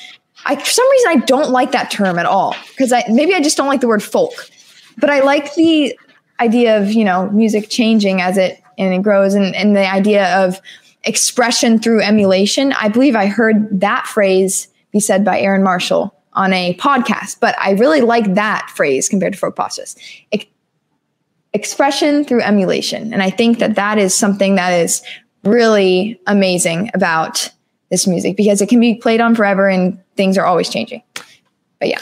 [0.46, 3.42] I for some reason I don't like that term at all because I maybe I
[3.42, 4.50] just don't like the word folk,
[4.98, 5.98] but I like the
[6.40, 10.36] idea of you know music changing as it and it grows and, and the idea
[10.44, 10.62] of
[11.04, 12.74] expression through emulation.
[12.74, 17.56] I believe I heard that phrase be said by Erynn Marshall on a podcast, but
[17.60, 19.96] I really like that phrase compared to folk process.
[21.54, 23.14] expression through emulation.
[23.14, 25.02] And I think that that is something that is
[25.48, 27.52] really amazing about
[27.90, 31.02] this music because it can be played on forever and things are always changing.
[31.80, 32.00] But yeah.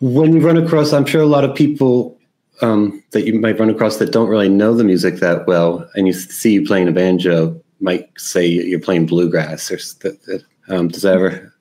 [0.00, 2.18] When you run across, I'm sure a lot of people
[2.60, 6.06] um, that you might run across that don't really know the music that well, and
[6.06, 9.70] you see you playing a banjo, might say you're playing bluegrass.
[9.70, 9.78] Or
[10.68, 11.54] um, does that ever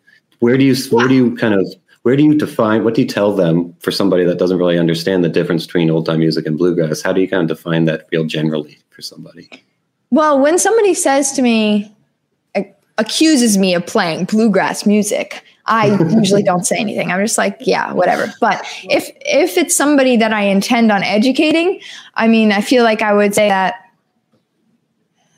[0.43, 1.65] where do you where do you kind of
[2.01, 5.23] where do you define what do you tell them for somebody that doesn't really understand
[5.23, 7.01] the difference between old time music and bluegrass?
[7.01, 9.49] How do you kind of define that real generally for somebody?
[10.13, 11.91] Well, when somebody says to me,
[12.99, 17.11] accuses me of playing bluegrass music, I usually don't say anything.
[17.11, 18.31] I'm just like, yeah, whatever.
[18.39, 21.81] But if if it's somebody that I intend on educating,
[22.13, 23.73] I mean, I feel like I would say that.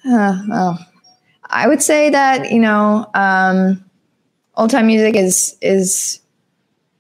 [0.06, 0.86] Uh, well,
[1.46, 3.82] I would say that you know, um,
[4.58, 6.20] old time music is is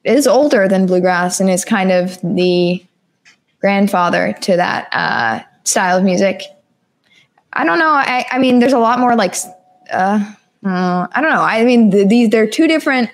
[0.06, 2.82] is older than bluegrass and is kind of the
[3.60, 6.42] grandfather to that uh, style of music.
[7.56, 7.90] I don't know.
[7.90, 9.36] I, I mean, there's a lot more like
[9.92, 10.34] uh,
[10.66, 11.42] uh, I don't know.
[11.42, 13.10] I mean, the, these they're two different.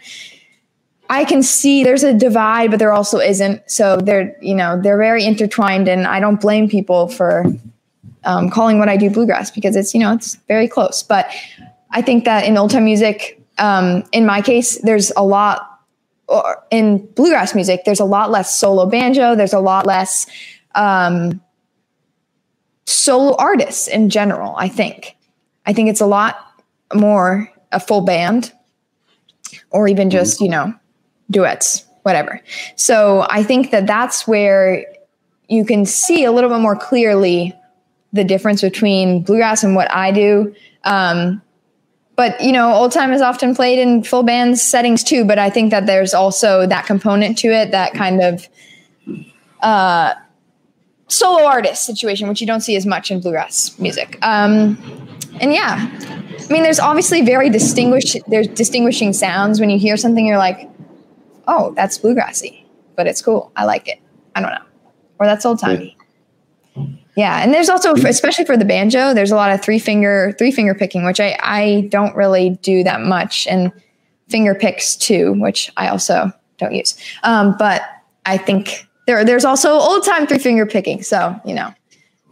[1.09, 3.69] I can see there's a divide, but there also isn't.
[3.69, 7.45] So they're you know they're very intertwined, and I don't blame people for
[8.23, 11.03] um, calling what I do bluegrass because it's you know it's very close.
[11.03, 11.29] But
[11.91, 15.67] I think that in old time music, um, in my case, there's a lot
[16.71, 17.81] in bluegrass music.
[17.85, 19.35] There's a lot less solo banjo.
[19.35, 20.25] There's a lot less
[20.75, 21.41] um,
[22.85, 24.55] solo artists in general.
[24.57, 25.15] I think.
[25.65, 26.37] I think it's a lot
[26.93, 28.51] more a full band,
[29.69, 30.17] or even mm-hmm.
[30.17, 30.73] just you know
[31.29, 32.41] duets, whatever.
[32.75, 34.85] So I think that that's where
[35.47, 37.53] you can see a little bit more clearly
[38.13, 40.53] the difference between bluegrass and what I do.
[40.83, 41.41] Um,
[42.15, 45.49] but you know old time is often played in full band settings too but i
[45.49, 48.47] think that there's also that component to it that kind of
[49.61, 50.13] uh,
[51.11, 54.17] solo artist situation which you don't see as much in bluegrass music.
[54.21, 54.77] Um,
[55.39, 59.59] and yeah i mean there's obviously very distinguished there's distinguishing sounds.
[59.59, 60.69] When you hear something you're like
[61.47, 63.51] oh that's bluegrassy but it's cool.
[63.55, 63.99] I like it.
[64.35, 64.65] I don't know.
[65.19, 65.97] Or that's old timey
[67.15, 70.51] yeah, and there's also especially for the banjo, there's a lot of three finger three
[70.51, 73.71] finger picking, which I I don't really do that much, and
[74.29, 76.97] finger picks too, which I also don't use.
[77.23, 77.81] Um, but
[78.25, 81.73] I think there there's also old time three finger picking, so you know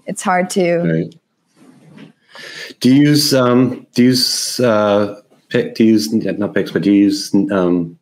[0.05, 0.77] it's hard to.
[0.79, 1.15] Right.
[2.79, 5.75] Do you use um, do you use uh, pick?
[5.75, 7.97] Do you use not picks, but do you use um,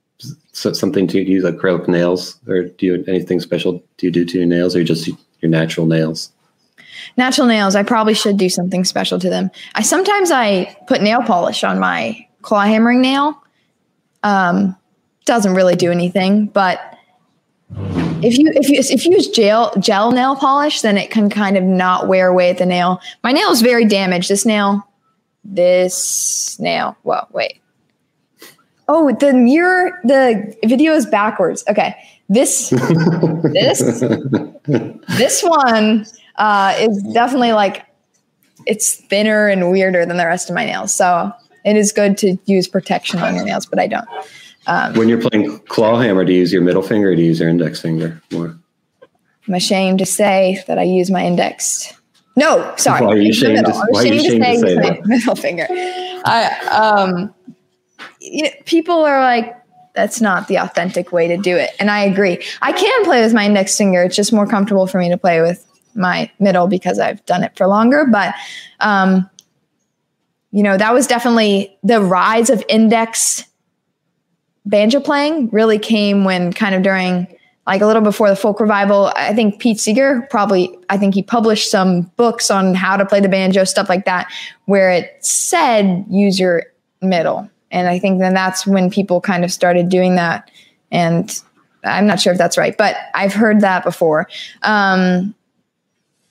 [0.51, 3.84] something to use like acrylic nails, or do you anything special?
[3.97, 6.32] Do you do to your nails, or just your natural nails?
[7.15, 9.49] natural nails, I probably should do something special to them.
[9.75, 13.41] I sometimes I put nail polish on my claw hammering nail.
[14.23, 14.75] Um,
[15.25, 16.97] doesn't really do anything, but
[18.24, 21.57] if you if you if you use gel gel nail polish, then it can kind
[21.57, 22.99] of not wear away at the nail.
[23.24, 24.30] My nail is very damaged.
[24.30, 24.88] This nail,
[25.43, 26.97] this nail.
[27.03, 27.59] Well, wait.
[28.88, 31.63] Oh, the mirror, the video is backwards.
[31.70, 31.95] Okay,
[32.30, 32.70] this
[33.43, 34.03] this
[35.18, 36.05] this one
[36.38, 37.86] uh, is definitely like
[38.65, 40.93] it's thinner and weirder than the rest of my nails.
[40.93, 41.32] So
[41.65, 44.07] it is good to use protection on your nails, but I don't.
[44.68, 47.30] Um, when you're playing claw hammer, do you use your middle finger or do you
[47.30, 48.57] use your index finger more?
[49.47, 51.93] I'm ashamed to say that I use my index.
[52.36, 53.05] No, sorry.
[53.05, 55.65] Why are you ashamed, to, why ashamed to, say, to say middle finger?
[55.70, 57.34] I, um,
[58.20, 59.55] you know, people are like,
[59.95, 61.72] that's not the authentic way to do it.
[61.80, 62.43] And I agree.
[62.61, 64.03] I can play with my index finger.
[64.03, 65.65] It's just more comfortable for me to play with
[65.95, 68.05] my middle because I've done it for longer.
[68.05, 68.36] But,
[68.82, 69.28] um,
[70.51, 73.43] you know, that was definitely the rise of index
[74.68, 77.28] banjo playing really came when kind of during
[77.65, 79.11] like a little before the folk revival.
[79.15, 83.20] I think Pete Seeger probably, I think he published some books on how to play
[83.20, 84.32] the banjo, stuff like that,
[84.65, 86.63] where it said use your
[87.01, 87.49] middle.
[87.70, 90.49] And I think then that's when people kind of started doing that.
[90.91, 91.41] And
[91.84, 94.30] I'm not sure if that's right, but I've heard that before.
[94.63, 95.36] Um,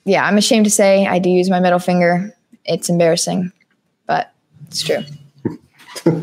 [0.05, 2.35] yeah, I'm ashamed to say I do use my middle finger.
[2.65, 3.51] It's embarrassing,
[4.07, 4.33] but
[4.67, 5.03] it's true.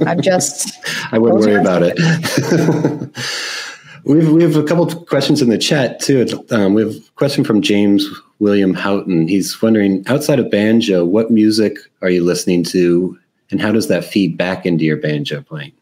[0.07, 0.79] I've just.
[1.13, 1.99] I wouldn't worry about it.
[4.05, 6.27] we have, we have a couple of questions in the chat too.
[6.51, 8.07] Um, we have a question from James
[8.39, 9.29] William Houghton.
[9.29, 13.19] He's wondering, outside of banjo, what music are you listening to,
[13.51, 15.73] and how does that feed back into your banjo playing?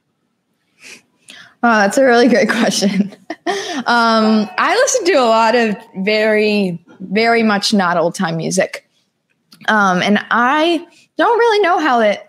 [1.65, 3.13] Oh, that's a really great question.
[3.87, 8.89] um, I listen to a lot of very, very much not old time music.
[9.69, 10.85] Um, and I
[11.17, 12.27] don't really know how it,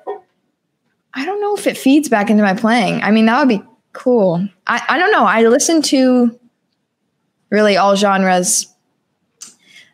[1.14, 3.02] I don't know if it feeds back into my playing.
[3.04, 4.48] I mean, that would be cool.
[4.66, 5.26] I, I don't know.
[5.26, 6.40] I listen to
[7.50, 8.68] really all genres.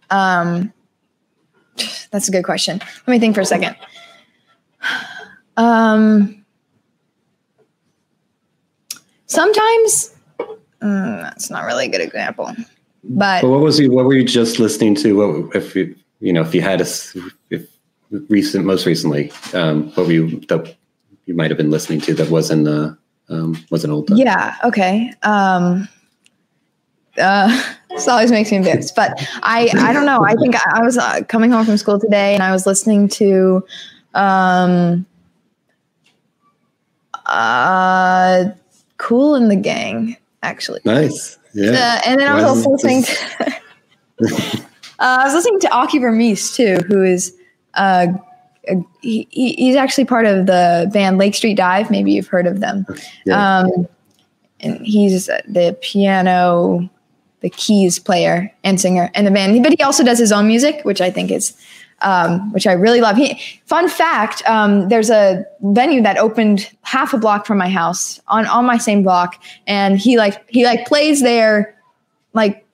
[0.10, 0.72] Um,
[2.12, 2.80] that's a good question.
[2.80, 3.76] Let me think for a second.
[5.58, 6.40] Um,
[9.30, 12.52] Sometimes mm, that's not really a good example.
[13.04, 13.92] But, but what was you?
[13.92, 15.46] What were you just listening to?
[15.46, 16.88] What if you you know if you had a
[17.52, 17.70] if
[18.10, 20.76] recent most recently um, what were you that
[21.30, 22.92] you might have been listening to that wasn't uh,
[23.30, 24.08] um, wasn't old?
[24.08, 24.18] Time?
[24.18, 24.56] Yeah.
[24.64, 25.14] Okay.
[25.22, 25.88] Um,
[27.22, 29.12] uh, this always makes me embarrassed, but
[29.44, 30.22] I I don't know.
[30.26, 33.08] I think I, I was uh, coming home from school today and I was listening
[33.10, 33.64] to
[34.16, 35.06] um
[37.28, 38.46] uh
[38.98, 40.82] Kool and the Gang, actually.
[40.84, 41.38] Nice.
[41.54, 41.70] Yeah.
[41.70, 43.14] Uh, and then I was also listening to,
[44.28, 44.62] uh,
[45.00, 47.36] I was listening to Akie Bermiss too, who is
[47.76, 48.08] uh,
[49.02, 51.90] he, he's actually part of the band Lake Street Dive.
[51.90, 52.86] Maybe you've heard of them.
[53.26, 53.60] Yeah.
[53.60, 53.88] Um,
[54.60, 56.90] and he's the piano,
[57.42, 59.64] the keys player and singer in the band.
[59.64, 61.56] But he also does his own music, which I think is
[62.02, 63.18] um, which I really love.
[63.18, 68.20] He, fun fact: um, there's a venue that opened half a block from my house
[68.28, 71.76] on on my same block, and he like he like plays there
[72.34, 72.66] like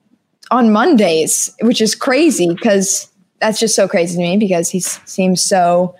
[0.50, 3.10] on Mondays, which is crazy because
[3.40, 5.94] that's just so crazy to me because he seems so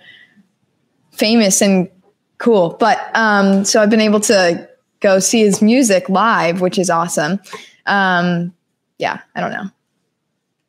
[1.11, 1.89] famous and
[2.37, 2.75] cool.
[2.79, 4.67] But um, so I've been able to
[4.99, 7.39] go see his music live, which is awesome.
[7.85, 8.53] Um,
[8.97, 9.69] yeah, I don't know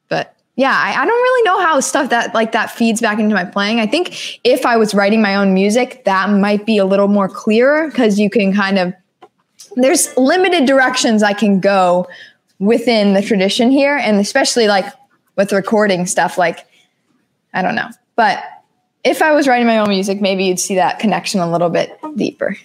[0.09, 3.35] but yeah, I, I, don't really know how stuff that like that feeds back into
[3.35, 3.79] my playing.
[3.79, 7.29] I think if I was writing my own music, that might be a little more
[7.29, 8.93] clearer because you can kind of
[9.77, 12.09] there's limited directions I can go
[12.59, 14.87] within the tradition here, and especially like
[15.39, 16.37] with recording stuff.
[16.37, 16.67] Like
[17.55, 18.45] I don't know, but
[19.05, 21.99] if I was writing my own music, maybe you'd see that connection a little bit
[22.17, 22.59] deeper.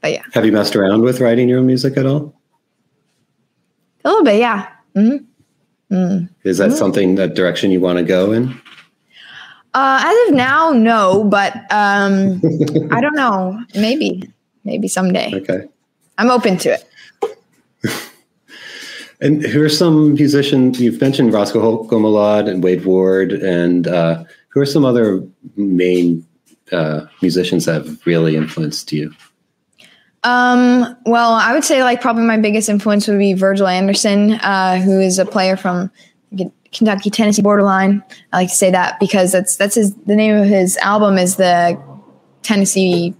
[0.00, 2.32] But yeah, have you messed around with writing your own music at all?
[4.04, 4.68] A little bit, yeah.
[4.94, 5.94] Mm-hmm.
[5.94, 6.28] Mm.
[6.44, 6.76] Is that mm.
[6.76, 8.60] something that direction you want to go in?
[9.74, 12.40] Uh, as of now, no, but um,
[12.90, 13.60] I don't know.
[13.74, 14.22] Maybe,
[14.64, 15.32] maybe someday.
[15.34, 15.66] Okay.
[16.18, 16.88] I'm open to it.
[19.20, 21.32] and who are some musicians you've mentioned?
[21.32, 26.26] Roscoe a and Wade Ward, and uh, who are some other main
[26.72, 29.12] uh, musicians that have really influenced you?
[30.24, 34.78] Um, well, I would say like probably my biggest influence would be Virgil Anderson, uh,
[34.78, 35.90] who is a player from
[36.72, 38.02] Kentucky Tennessee borderline.
[38.32, 41.36] I like to say that because that's that's his the name of his album is
[41.36, 41.80] the
[42.42, 43.14] Tennessee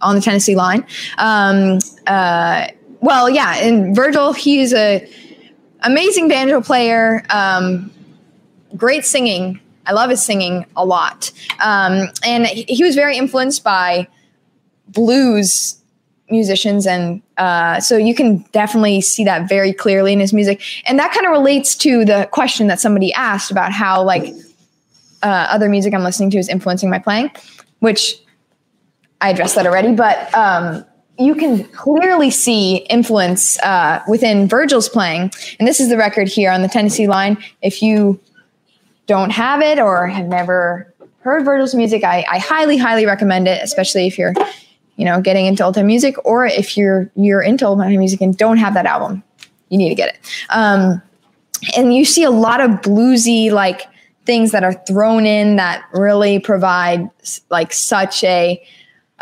[0.00, 0.86] on the Tennessee line.
[1.18, 2.68] Um, uh,
[3.00, 5.06] well, yeah, and Virgil, he's a
[5.82, 7.90] amazing banjo player, um,
[8.76, 9.60] great singing.
[9.86, 14.08] I love his singing a lot, um, and he was very influenced by
[14.88, 15.82] blues
[16.32, 20.98] musicians and uh, so you can definitely see that very clearly in his music and
[20.98, 24.32] that kind of relates to the question that somebody asked about how like
[25.22, 27.30] uh, other music i'm listening to is influencing my playing
[27.80, 28.16] which
[29.20, 30.84] i addressed that already but um,
[31.24, 36.50] you can clearly see influence uh, within virgil's playing and this is the record here
[36.50, 38.18] on the tennessee line if you
[39.06, 43.62] don't have it or have never heard virgil's music I, I highly highly recommend it
[43.62, 44.34] especially if you're
[44.96, 48.20] you know, getting into old time music, or if you're you're into old time music
[48.20, 49.22] and don't have that album,
[49.68, 50.20] you need to get it.
[50.50, 51.02] Um,
[51.76, 53.82] and you see a lot of bluesy like
[54.26, 57.08] things that are thrown in that really provide
[57.50, 58.62] like such a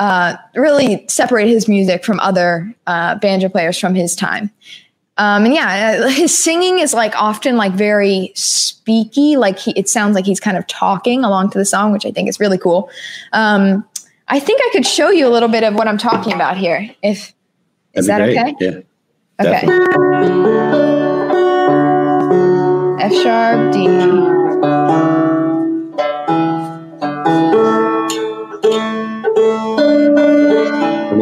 [0.00, 4.50] uh, really separate his music from other uh, banjo players from his time.
[5.18, 9.90] Um, and yeah, uh, his singing is like often like very speaky, like he, it
[9.90, 12.56] sounds like he's kind of talking along to the song, which I think is really
[12.56, 12.90] cool.
[13.34, 13.86] Um,
[14.28, 16.90] I think I could show you a little bit of what I'm talking about here.
[17.02, 17.34] If
[17.92, 18.38] is that great.
[18.38, 18.54] okay?
[18.58, 18.80] Yeah.
[19.42, 19.66] Okay.
[23.04, 24.30] F sharp D.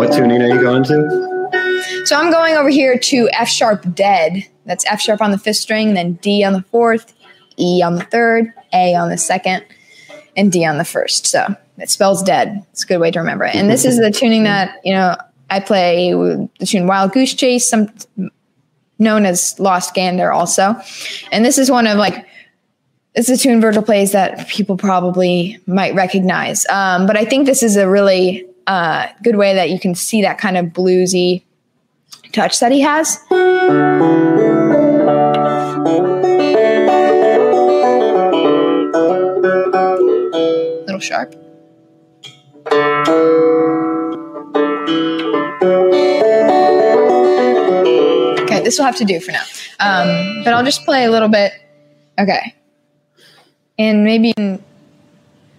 [0.09, 2.05] what tuning are you going to?
[2.05, 4.47] So I'm going over here to F sharp dead.
[4.65, 7.15] That's F sharp on the fifth string, then D on the fourth,
[7.59, 9.65] E on the third, A on the second,
[10.37, 11.27] and D on the first.
[11.27, 12.65] So it spells dead.
[12.73, 13.55] It's a good way to remember it.
[13.55, 15.17] And this is the tuning that, you know,
[15.51, 17.89] I play the tune Wild Goose Chase, some
[18.99, 20.75] known as Lost Gander also.
[21.33, 22.27] And this is one of like
[23.15, 26.67] it's a tune Virgil plays that people probably might recognize.
[26.67, 30.23] Um, but I think this is a really uh, good way that you can see
[30.23, 31.43] that kind of bluesy
[32.33, 33.19] touch that he has.
[40.87, 41.35] Little sharp.
[48.43, 49.43] Okay, this will have to do for now.
[49.81, 51.53] Um, but I'll just play a little bit.
[52.21, 52.55] Okay
[53.79, 54.33] and maybe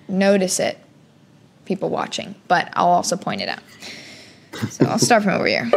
[0.07, 0.77] notice it,
[1.69, 3.61] people watching, but I'll also point it out.
[4.71, 5.69] So I'll start from over here.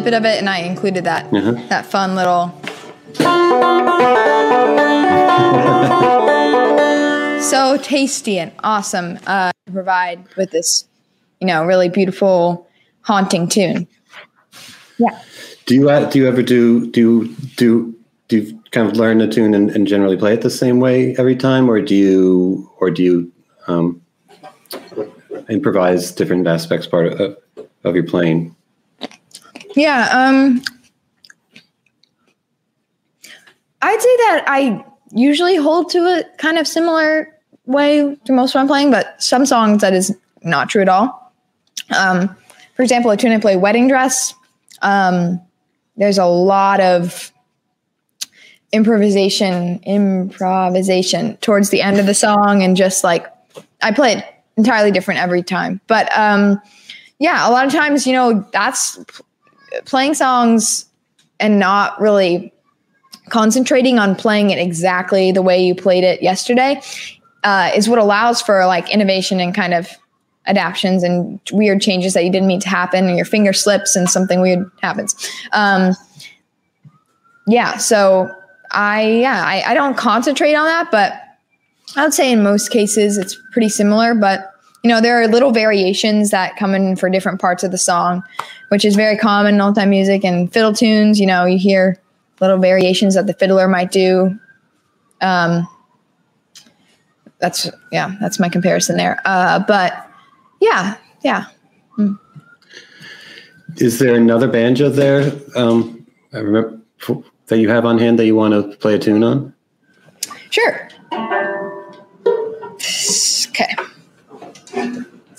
[0.00, 1.52] Snippet of it, and I included that uh-huh.
[1.68, 2.54] that fun little.
[7.42, 10.86] so tasty and awesome uh, to provide with this,
[11.40, 12.68] you know, really beautiful,
[13.02, 13.86] haunting tune.
[14.98, 15.20] Yeah.
[15.66, 17.94] Do you uh, do you ever do do do
[18.28, 21.16] do you kind of learn a tune and, and, generally play it the same way
[21.16, 23.32] every time, or do you or do you
[23.66, 24.00] um,
[25.48, 27.36] improvise different aspects part of,
[27.82, 28.54] of your playing?
[29.74, 30.08] Yeah.
[30.10, 30.62] Um,
[33.82, 37.28] I'd say that I usually hold to a kind of similar
[37.66, 41.32] way to most when I'm playing, but some songs that is not true at all.
[41.96, 42.36] Um,
[42.74, 44.34] for example, a tune I play, Wedding Dress,
[44.82, 45.40] um,
[45.96, 47.32] there's a lot of
[48.72, 53.26] improvisation, improvisation towards the end of the song, and just like
[53.82, 54.24] I play it
[54.56, 55.80] entirely different every time.
[55.86, 56.60] But um,
[57.18, 58.98] yeah, a lot of times, you know, that's
[59.84, 60.86] playing songs
[61.38, 62.52] and not really
[63.28, 66.80] concentrating on playing it exactly the way you played it yesterday
[67.44, 69.88] uh, is what allows for like innovation and kind of
[70.46, 74.08] adaptions and weird changes that you didn't mean to happen and your finger slips and
[74.08, 75.14] something weird happens.
[75.52, 75.94] Um,
[77.50, 78.30] yeah so
[78.70, 81.20] i yeah I, I don't concentrate on that but
[81.96, 84.49] i would say in most cases it's pretty similar but
[84.82, 88.22] you know there are little variations that come in for different parts of the song
[88.70, 91.20] which is very common in old time music and fiddle tunes.
[91.20, 92.00] You know, you hear
[92.40, 94.38] little variations that the fiddler might do.
[95.20, 95.68] Um,
[97.38, 99.20] that's yeah, that's my comparison there.
[99.24, 100.08] Uh, but
[100.60, 101.46] yeah, yeah.
[101.98, 102.18] Mm.
[103.76, 105.32] Is there another banjo there?
[105.56, 106.80] Um, I remember
[107.46, 109.52] that you have on hand that you want to play a tune on.
[110.50, 110.88] Sure.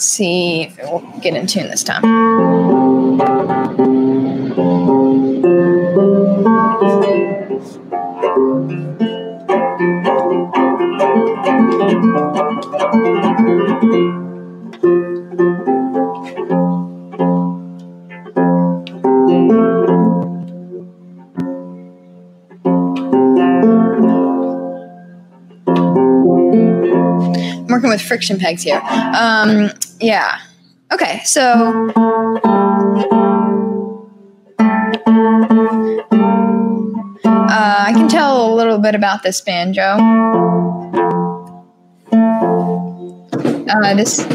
[0.01, 2.01] See if it will get in tune this time.
[27.91, 28.81] With friction pegs here.
[29.19, 29.69] Um,
[29.99, 30.39] yeah.
[30.93, 31.91] Okay, so.
[37.23, 39.97] Uh, I can tell a little bit about this banjo.
[43.73, 44.25] Uh, this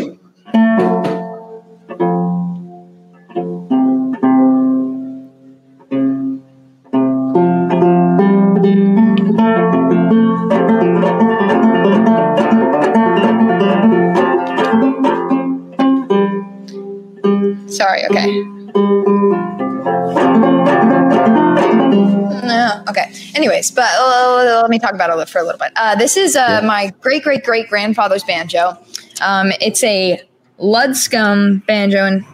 [24.76, 25.72] me talk about it for a little bit.
[25.76, 26.66] Uh, this is uh, yeah.
[26.66, 28.76] my great great great grandfather's banjo.
[29.20, 30.20] Um, it's a
[30.58, 32.24] Ludscombe banjo, and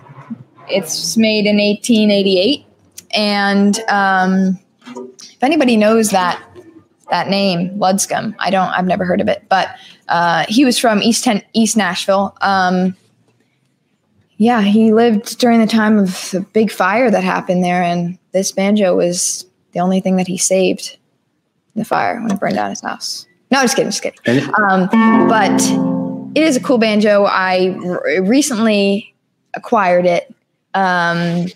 [0.68, 2.66] it's made in 1888.
[3.14, 6.42] And um, if anybody knows that
[7.10, 8.68] that name, Ludscombe, I don't.
[8.68, 9.68] I've never heard of it, but
[10.08, 12.36] uh, he was from East Ten- East Nashville.
[12.40, 12.96] Um,
[14.38, 18.50] yeah, he lived during the time of the big fire that happened there, and this
[18.50, 20.98] banjo was the only thing that he saved
[21.74, 23.26] the fire when it burned down his house.
[23.50, 24.48] No, just kidding, just kidding.
[24.68, 24.88] Um,
[25.28, 25.60] but
[26.34, 27.24] it is a cool banjo.
[27.24, 29.14] I r- recently
[29.54, 30.34] acquired it.
[30.74, 31.46] Um,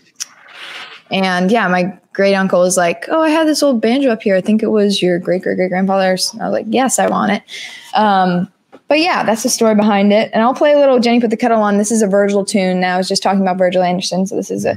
[1.11, 4.37] and yeah, my great uncle was like, "Oh, I had this old banjo up here.
[4.37, 7.33] I think it was your great great great grandfather's." I was like, "Yes, I want
[7.33, 7.43] it."
[7.95, 8.53] Um,
[8.89, 10.31] but yeah, that's the story behind it.
[10.33, 11.79] And I'll play a little Jenny put the kettle on.
[11.79, 12.81] This is a Virgil tune.
[12.81, 14.77] Now I was just talking about Virgil Anderson, so this is a.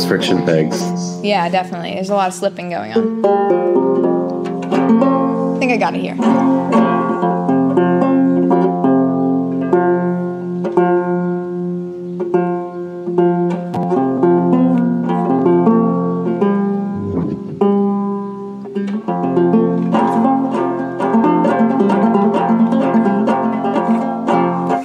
[0.00, 0.80] those friction pegs.
[1.22, 1.94] Yeah, definitely.
[1.94, 3.24] There's a lot of slipping going on.
[5.56, 6.14] I think I got it here.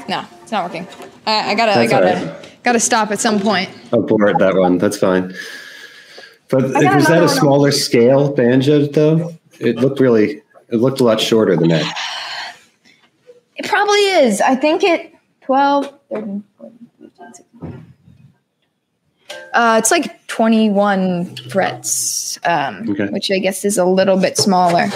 [0.08, 0.88] No, it's not working.
[1.26, 2.26] I, I gotta, That's I gotta.
[2.26, 3.70] Right got to stop at some point.
[3.96, 4.78] Abort that one.
[4.78, 5.34] That's fine.
[6.50, 9.34] But was that a smaller scale banjo though?
[9.60, 10.42] It looked really.
[10.70, 11.98] It looked a lot shorter than that.
[13.58, 14.42] It probably is.
[14.42, 17.86] I think it 12, 13, 14, 15, 16.
[19.54, 23.08] Uh, it's like 21 frets, um, okay.
[23.08, 24.88] which I guess is a little bit smaller,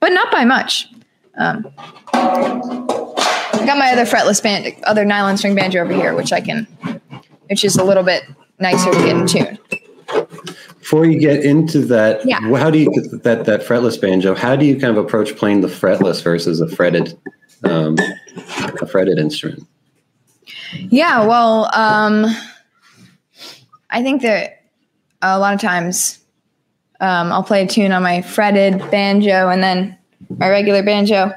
[0.00, 0.88] but not by much.
[1.36, 1.72] Um,
[2.12, 6.66] I got my other fretless band, other nylon string banjo over here, which I can,
[7.48, 8.24] which is a little bit
[8.58, 9.58] nicer to get in tune.
[10.78, 12.40] Before you get into that, yeah.
[12.40, 12.90] how do you
[13.22, 14.34] that that fretless banjo?
[14.34, 17.18] How do you kind of approach playing the fretless versus a fretted,
[17.64, 17.96] um,
[18.82, 19.66] a fretted instrument?
[20.90, 22.26] Yeah, well, um,
[23.90, 24.62] I think that
[25.22, 26.18] a lot of times
[27.00, 29.96] um, I'll play a tune on my fretted banjo and then
[30.38, 31.32] my regular banjo,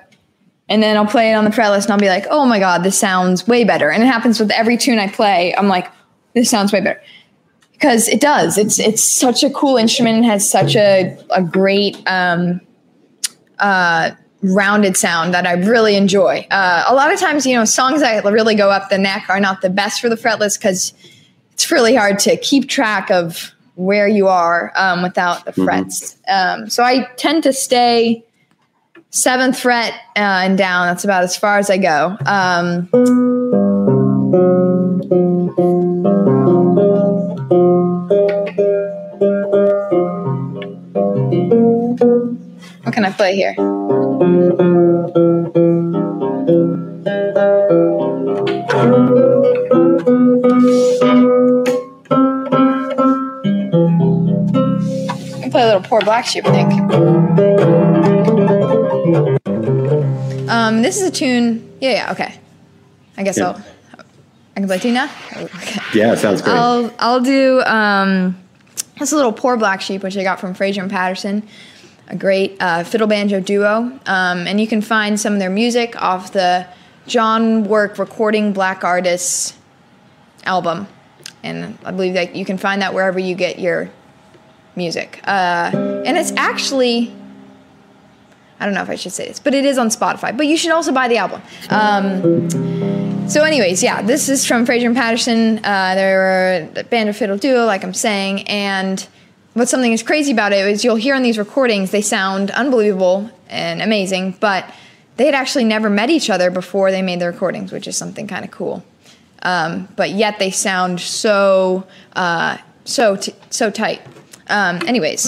[0.69, 2.83] and then I'll play it on the fretless and I'll be like, oh my God,
[2.83, 3.89] this sounds way better.
[3.89, 5.55] And it happens with every tune I play.
[5.55, 5.89] I'm like,
[6.37, 7.01] this sounds way better.
[7.73, 8.57] Because it does.
[8.57, 12.59] It's it's such a cool instrument and has such a, a great um,
[13.59, 14.11] uh,
[14.41, 16.47] rounded sound that I really enjoy.
[16.49, 19.39] Uh, a lot of times, you know, songs that really go up the neck are
[19.39, 20.93] not the best for the fretless because
[21.53, 25.65] it's really hard to keep track of where you are um, without the mm-hmm.
[25.65, 26.17] frets.
[26.27, 28.25] Um, so I tend to stay
[29.11, 30.87] seventh fret uh, and down.
[30.87, 32.17] That's about as far as I go.
[42.87, 43.53] What can I play here?
[55.43, 56.71] I play a little poor black sheep, I think.
[60.49, 61.69] Um, this is a tune.
[61.81, 62.39] Yeah, yeah, okay.
[63.17, 63.49] I guess yeah.
[63.49, 63.61] I'll.
[64.55, 65.09] I can play tune now.
[65.35, 65.81] Okay.
[65.93, 66.55] Yeah, sounds great.
[66.55, 68.37] I'll I'll do um,
[68.97, 71.45] this little poor black sheep, which I got from Frazier and Patterson,
[72.07, 76.01] a great uh, fiddle banjo duo, um, and you can find some of their music
[76.01, 76.67] off the
[77.05, 79.57] John Work Recording Black Artists
[80.43, 80.87] album,
[81.43, 83.89] and I believe that you can find that wherever you get your
[84.75, 85.19] music.
[85.25, 85.71] Uh,
[86.05, 87.13] and it's actually
[88.59, 90.35] I don't know if I should say this, but it is on Spotify.
[90.35, 91.41] But you should also buy the album.
[91.69, 92.49] Um,
[93.29, 95.59] so, anyways, yeah, this is from Frazier and Patterson.
[95.63, 98.47] Uh, they're a band of fiddle duo, like I'm saying.
[98.47, 99.05] And
[99.57, 103.29] what's something is crazy about it is you'll hear on these recordings, they sound unbelievable
[103.49, 104.71] and amazing, but
[105.15, 108.27] they had actually never met each other before they made the recordings, which is something
[108.27, 108.85] kind of cool.
[109.41, 114.01] Um, but yet they sound so, uh, so, t- so tight.
[114.47, 115.23] Um, anyways.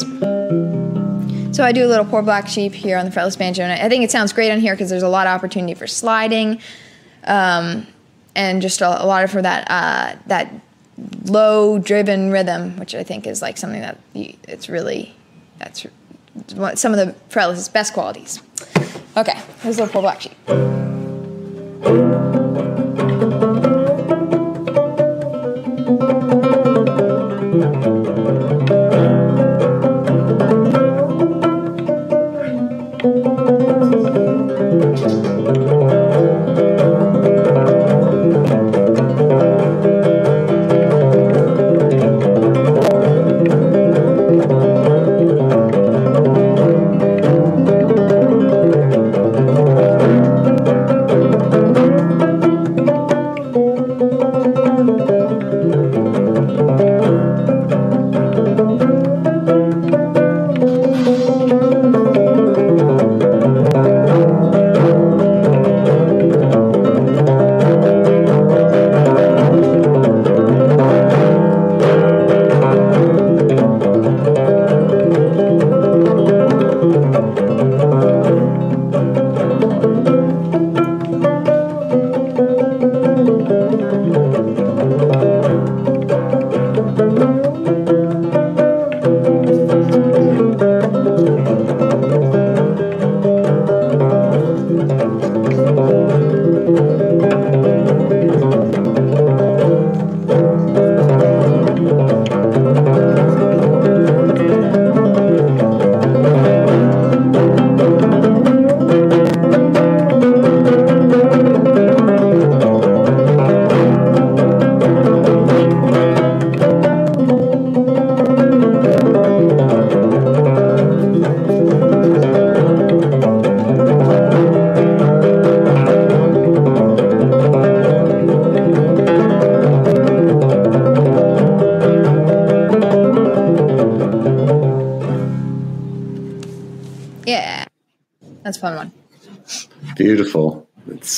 [1.56, 3.90] So I do a little poor black sheep here on the fretless banjo, and I
[3.90, 6.62] think it sounds great on here because there's a lot of opportunity for sliding,
[7.26, 7.88] um,
[8.36, 10.54] and just a, a, lot of for that uh, that
[11.26, 15.16] low driven rhythm, which I think is like something that you, it's really
[15.58, 15.86] that's
[16.76, 18.42] some of the fretless's best qualities.
[19.18, 20.36] Okay, here's the poor black sheep.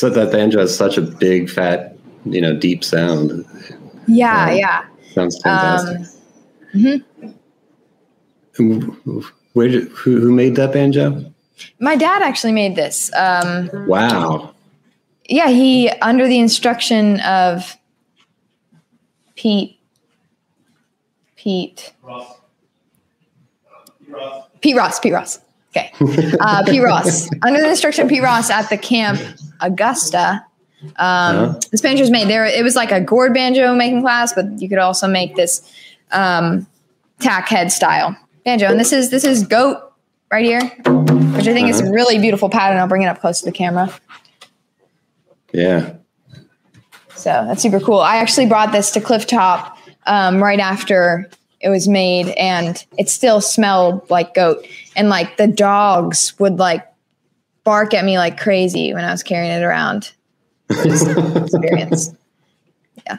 [0.02, 1.95] So that banjo has such a big, fat,
[2.26, 3.45] you know, deep sound.
[4.08, 4.86] Yeah, um, yeah.
[5.14, 5.97] Sounds fantastic.
[6.74, 7.06] Um,
[8.58, 9.20] mm-hmm.
[9.54, 11.32] Where did, who, who made that banjo?
[11.80, 13.14] My dad actually made this.
[13.14, 14.56] Um, wow.
[15.30, 17.78] Yeah, he under the instruction of
[19.36, 19.78] Pete.
[21.36, 21.93] Pete.
[22.02, 22.39] Ross.
[24.08, 24.47] Ross.
[24.62, 24.99] Pete Ross.
[24.99, 25.39] Pete Ross.
[26.39, 27.30] Uh, Pete Ross.
[27.41, 29.20] Under the instruction of Pete Ross at the camp
[29.60, 30.45] Augusta.
[30.84, 31.60] Um, uh-huh.
[31.72, 32.45] This banjo was made there.
[32.45, 35.62] It was like a gourd banjo making class, but you could also make this
[36.12, 36.68] um,
[37.20, 38.68] tack head style banjo.
[38.68, 39.78] And this is this is goat
[40.32, 41.70] right here, which I think uh-huh.
[41.70, 41.93] is a uh-huh.
[41.93, 42.80] really beautiful pattern.
[42.80, 43.93] I'll bring it up close to the camera.
[45.54, 45.95] Yeah.
[47.16, 47.99] So that's super cool.
[47.99, 49.78] I actually brought this to Cliff Top
[50.08, 51.30] um, right after
[51.62, 54.66] it was made, and it still smelled like goat.
[54.95, 56.88] And like the dogs would like
[57.64, 60.12] bark at me like crazy when I was carrying it around.
[60.70, 62.14] experience.
[63.07, 63.18] Yeah.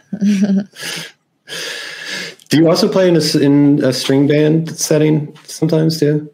[2.48, 6.32] do you also play in a, in a string band setting sometimes too?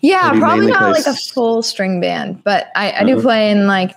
[0.00, 3.22] Yeah, probably not like a full string band, but I, I do uh-huh.
[3.22, 3.96] play in like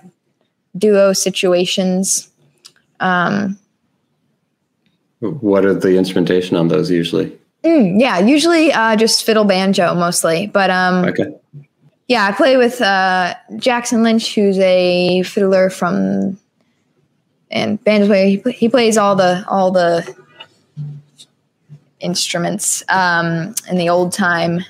[0.76, 2.30] duo situations.
[3.00, 3.58] Um,
[5.30, 7.36] what are the instrumentation on those usually?
[7.62, 11.34] Mm, yeah, usually uh, just fiddle banjo mostly, but um, okay.
[12.08, 16.38] Yeah, I play with uh, Jackson Lynch, who's a fiddler from
[17.50, 18.26] and banjo player.
[18.26, 20.14] He, he plays all the all the
[22.00, 24.60] instruments um, in the old time.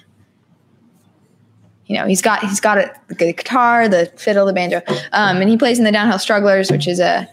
[1.87, 4.83] You know, he's got he's got it, the guitar, the fiddle, the banjo,
[5.13, 7.29] um, and he plays in the Downhill Strugglers, which is a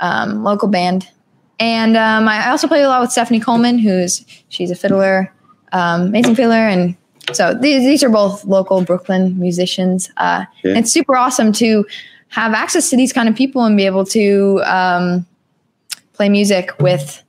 [0.00, 1.08] um, local band.
[1.58, 5.32] And um, I also play a lot with Stephanie Coleman, who's she's a fiddler,
[5.72, 6.96] um, amazing fiddler, and
[7.32, 10.10] so these, these are both local Brooklyn musicians.
[10.16, 10.78] Uh, yeah.
[10.78, 11.86] It's super awesome to
[12.28, 15.26] have access to these kind of people and be able to um,
[16.12, 17.22] play music with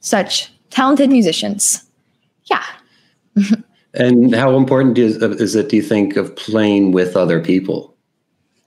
[0.00, 1.84] such talented musicians.
[2.44, 2.64] Yeah.
[3.94, 7.94] and how important is, is it, do you think, of playing with other people?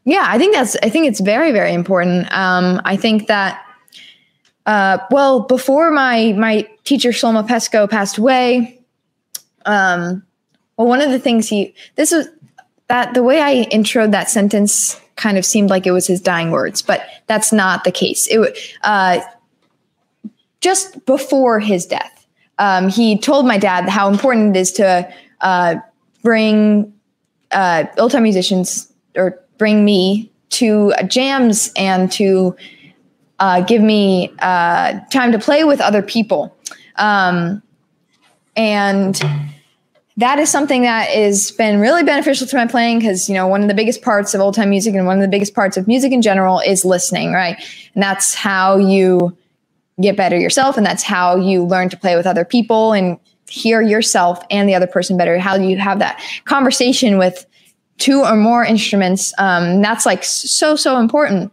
[0.06, 2.32] Yeah, I think that's, I think it's very, very important.
[2.34, 3.63] Um, I think that,
[4.66, 8.80] uh, well, before my, my teacher, Shlomo Pestcoe, passed away,
[9.66, 10.24] um,
[10.78, 12.28] well, one of the things he this was
[12.88, 16.52] that the way I introed that sentence kind of seemed like it was his dying
[16.52, 18.28] words, but that's not the case.
[18.28, 19.20] It uh,
[20.62, 22.26] just before his death,
[22.58, 25.76] um, he told my dad how important it is to uh,
[26.24, 26.94] bring
[27.52, 32.56] uh, old time musicians or bring me to jams and to
[33.44, 36.56] uh, give me uh, time to play with other people.
[36.96, 37.62] Um,
[38.56, 39.22] and
[40.16, 43.62] that is something that has been really beneficial to my playing because you know one
[43.62, 45.90] of the biggest parts of old time music and one of the biggest parts of
[45.90, 47.58] music in general is listening right?
[47.96, 49.36] And that's how you
[50.00, 53.20] get better yourself and that's how you learn to play with other people and
[53.50, 57.46] hear yourself and the other person better how you have that conversation with
[57.98, 59.34] two or more instruments.
[59.38, 61.52] Um, that's like so so important.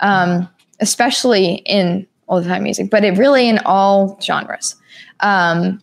[0.00, 0.48] Um,
[0.80, 4.76] especially in old time music but it really in all genres
[5.20, 5.80] um,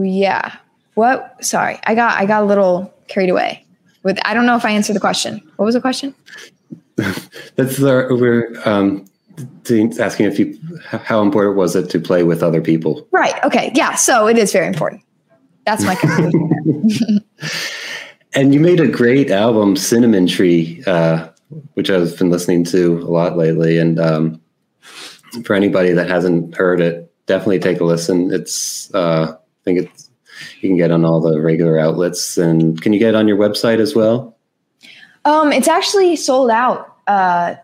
[0.00, 0.56] yeah.
[0.94, 1.44] What?
[1.44, 3.64] Sorry, I got I got a little carried away.
[4.02, 5.40] With I don't know if I answered the question.
[5.56, 6.14] What was the question?
[6.96, 9.06] That's the, we're um,
[9.98, 13.06] asking if you how important was it to play with other people?
[13.10, 13.42] Right.
[13.44, 13.72] Okay.
[13.74, 13.94] Yeah.
[13.94, 15.02] So it is very important.
[15.64, 17.24] That's my conclusion.
[18.34, 21.28] and you made a great album, Cinnamon Tree, uh,
[21.74, 23.78] which I've been listening to a lot lately.
[23.78, 24.40] And um,
[25.44, 28.32] for anybody that hasn't heard it, definitely take a listen.
[28.32, 30.10] It's uh, I think it's
[30.60, 32.36] you can get on all the regular outlets.
[32.36, 34.36] And can you get it on your website as well?
[35.24, 36.96] Um, it's actually sold out.
[37.06, 37.54] Uh,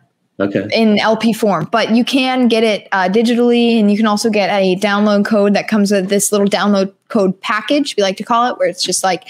[0.40, 0.66] okay.
[0.72, 4.50] In LP form, but you can get it uh, digitally, and you can also get
[4.50, 8.50] a download code that comes with this little download code package, we like to call
[8.50, 9.24] it, where it's just like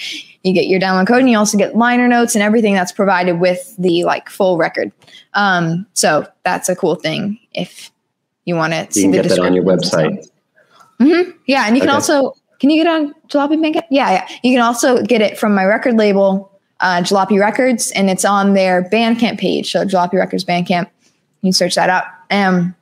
[0.44, 3.40] you get your download code, and you also get liner notes and everything that's provided
[3.40, 4.92] with the like full record.
[5.34, 7.90] Um, so that's a cool thing if
[8.44, 8.86] you want to.
[8.90, 9.16] See the.
[9.16, 10.28] You can get that on your website.
[11.00, 11.30] Mm-hmm.
[11.46, 11.94] Yeah, and you can okay.
[11.94, 13.84] also can you get on Jalopy Bandcamp?
[13.90, 14.28] Yeah, yeah.
[14.42, 16.50] You can also get it from my record label,
[16.80, 19.70] uh, Jalopy Records, and it's on their Bandcamp page.
[19.70, 20.88] So Jalopy Records Bandcamp.
[21.40, 22.06] You can search that up.
[22.30, 22.74] Um,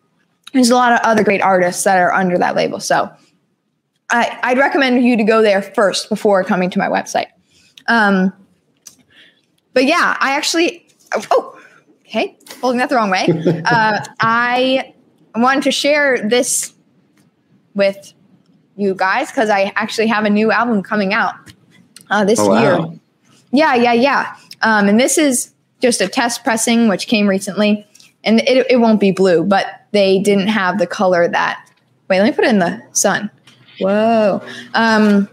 [0.53, 2.81] there's a lot of other great artists that are under that label.
[2.81, 3.11] So
[4.11, 7.27] I, I'd recommend you to go there first before coming to my website.
[7.89, 8.33] Um,
[9.75, 11.61] but yeah, I actually, oh, oh
[12.07, 13.27] okay, holding that the wrong way.
[13.67, 14.95] Uh, I
[15.35, 16.73] wanted to share this
[17.75, 18.15] with
[18.77, 21.35] you guys because I actually have a new album coming out
[22.11, 22.63] uh, this oh, wow.
[22.63, 23.01] year.
[23.51, 24.37] Yeah, yeah, yeah.
[24.63, 27.87] Um, and this is just a test pressing, which came recently.
[28.27, 31.70] And it, it won't be blue, but they didn't have the color that.
[32.09, 33.31] Wait, let me put it in the sun.
[33.81, 34.43] Whoa.
[34.74, 35.29] Um,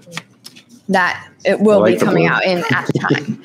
[0.89, 3.43] that it will like be coming out in at the time.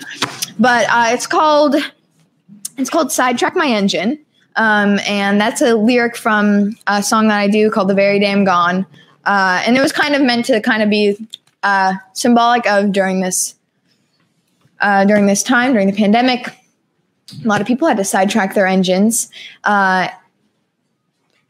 [0.59, 1.77] but uh, it's called
[2.77, 4.19] it's called Sidetrack My Engine.
[4.57, 8.31] Um, and that's a lyric from a song that I do called The Very Day
[8.31, 8.87] I'm Gone.
[9.25, 11.17] Uh, and it was kind of meant to kind of be
[11.63, 13.55] uh, symbolic of during this
[14.81, 16.57] uh, during this time during the pandemic.
[17.45, 19.31] A lot of people had to sidetrack their engines.
[19.65, 20.09] Uh,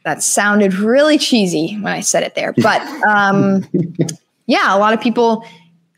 [0.05, 3.67] that sounded really cheesy when I said it there, but um,
[4.45, 5.45] yeah, a lot of people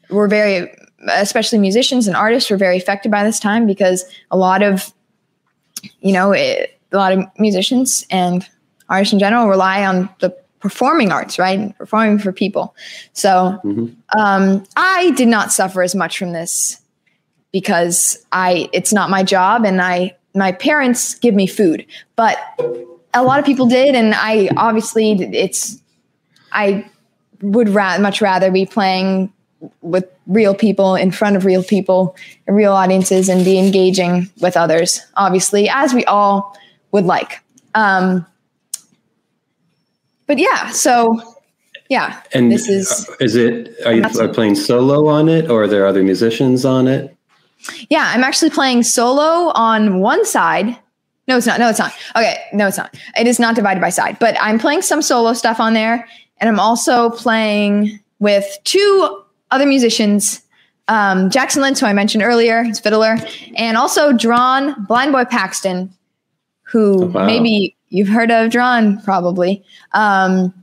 [0.10, 0.70] were very,
[1.08, 4.92] especially musicians and artists, were very affected by this time because a lot of,
[6.02, 8.48] you know, it, a lot of musicians and
[8.90, 11.76] artists in general rely on the performing arts, right?
[11.78, 12.76] Performing for people.
[13.14, 14.20] So mm-hmm.
[14.20, 16.81] um, I did not suffer as much from this
[17.52, 21.86] because I it's not my job and I my parents give me food,
[22.16, 22.38] but
[23.14, 25.82] a lot of people did, and I obviously it's
[26.52, 26.90] I
[27.42, 29.32] would ra- much rather be playing
[29.82, 32.16] with real people in front of real people,
[32.48, 35.02] real audiences, and be engaging with others.
[35.16, 36.58] Obviously, as we all
[36.92, 37.42] would like.
[37.76, 38.26] Um,
[40.28, 41.22] but yeah, so
[41.90, 42.22] yeah.
[42.34, 45.86] And this is uh, is it are you playing solo on it or are there
[45.86, 47.16] other musicians on it?
[47.90, 50.78] Yeah, I'm actually playing solo on one side.
[51.28, 51.60] No, it's not.
[51.60, 51.94] No, it's not.
[52.16, 52.96] Okay, no, it's not.
[53.18, 56.08] It is not divided by side, but I'm playing some solo stuff on there,
[56.38, 60.42] and I'm also playing with two other musicians.
[60.88, 63.18] Um, Jackson Lynch, who I mentioned earlier, he's fiddler,
[63.56, 65.94] and also Jerron Blind Boy Paxton,
[66.64, 67.26] who oh, wow.
[67.26, 69.64] maybe You've heard of Jerron, probably.
[69.92, 70.54] Um,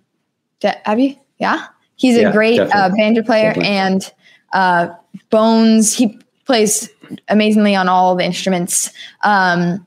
[0.63, 1.15] have you?
[1.39, 1.67] Yeah.
[1.97, 3.69] He's a yeah, great uh, banjo player definitely.
[3.77, 4.15] and
[4.55, 4.89] uh,
[5.29, 5.95] Bones.
[5.95, 6.19] He
[6.49, 6.89] plays
[7.29, 8.91] amazingly on all the instruments.
[9.23, 9.87] Um,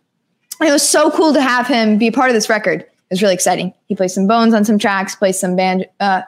[0.62, 2.82] it was so cool to have him be part of this record.
[2.82, 3.74] It was really exciting.
[3.88, 5.88] He plays some bones on some tracks, plays some band.
[5.99, 6.22] Uh,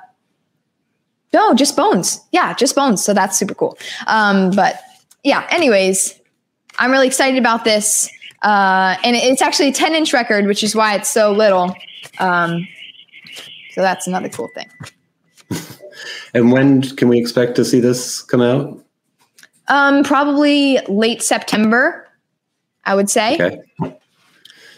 [1.33, 2.19] no, just bones.
[2.31, 3.05] Yeah, just bones.
[3.05, 3.77] So that's super cool.
[4.07, 4.81] Um, but
[5.23, 6.19] yeah, anyways,
[6.79, 8.09] I'm really excited about this.
[8.41, 11.75] Uh, and it's actually a 10 inch record, which is why it's so little.
[12.17, 12.67] Um,
[13.73, 14.69] so that's another cool thing.
[16.33, 18.82] and when can we expect to see this come out?
[19.67, 22.07] Um, probably late September,
[22.85, 23.35] I would say.
[23.35, 23.61] Okay.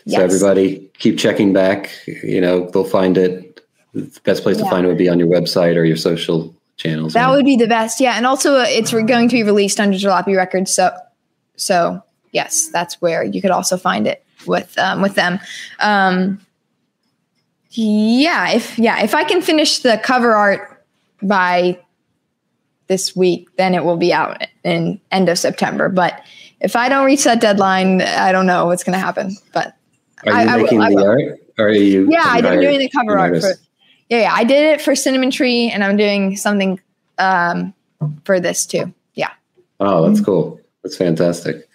[0.05, 0.19] Yes.
[0.19, 1.91] So everybody keep checking back.
[2.05, 3.51] You know, they'll find it.
[3.93, 4.65] The best place yeah.
[4.65, 7.13] to find it would be on your website or your social channels.
[7.13, 7.99] That would be the best.
[7.99, 10.73] Yeah, and also uh, it's going to be released under Jalopy Records.
[10.73, 10.95] So,
[11.55, 15.39] so yes, that's where you could also find it with um, with them.
[15.79, 16.45] Um,
[17.71, 20.85] yeah, if yeah, if I can finish the cover art
[21.21, 21.79] by
[22.87, 25.89] this week, then it will be out in end of September.
[25.89, 26.21] But
[26.61, 29.35] if I don't reach that deadline, I don't know what's going to happen.
[29.53, 29.75] But
[30.25, 31.39] are you I, making I the art?
[31.57, 32.09] Or are you?
[32.09, 33.53] Yeah, I've been doing the cover art for.
[34.09, 36.79] Yeah, yeah, I did it for Cinnamon Tree, and I'm doing something
[37.17, 37.73] um,
[38.23, 38.93] for this too.
[39.15, 39.31] Yeah.
[39.79, 40.59] Oh, that's cool.
[40.83, 41.67] That's fantastic.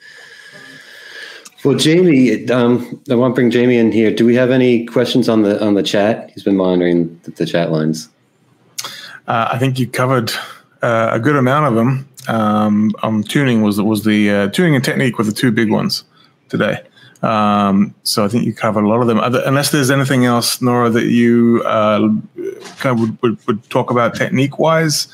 [1.65, 4.15] Well, Jamie, um, I want to bring Jamie in here.
[4.15, 6.31] Do we have any questions on the on the chat?
[6.31, 8.09] He's been monitoring the, the chat lines.
[9.27, 10.33] Uh, I think you covered
[10.83, 12.09] uh, a good amount of them.
[12.29, 16.05] Um, um, tuning was was the uh, tuning and technique were the two big ones
[16.49, 16.83] today.
[17.23, 19.21] Um, so I think you covered a lot of them.
[19.21, 22.09] Unless there's anything else, Nora, that you uh,
[22.79, 25.09] kind of would, would, would, talk about technique wise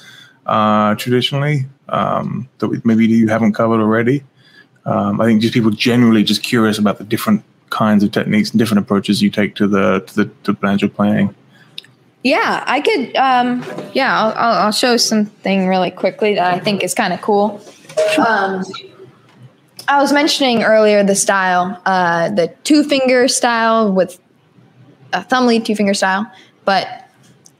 [0.46, 4.22] uh, traditionally um, that maybe you haven't covered already.
[4.84, 8.58] Um, I think just people generally just curious about the different kinds of techniques and
[8.58, 11.34] different approaches you take to the to the to banjo playing.
[12.26, 13.14] Yeah, I could.
[13.14, 13.64] Um,
[13.94, 17.60] yeah, I'll, I'll, show something really quickly that I think is kind of cool.
[18.18, 18.64] Um,
[19.86, 24.18] I was mentioning earlier the style, uh, the two finger style with
[25.12, 26.28] a thumb lead two finger style,
[26.64, 27.08] but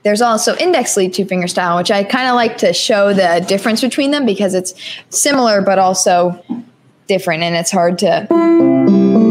[0.02, 3.44] there's also index lead two finger style, which I kind of like to show the
[3.46, 4.74] difference between them because it's
[5.10, 6.42] similar but also
[7.06, 9.26] different, and it's hard to.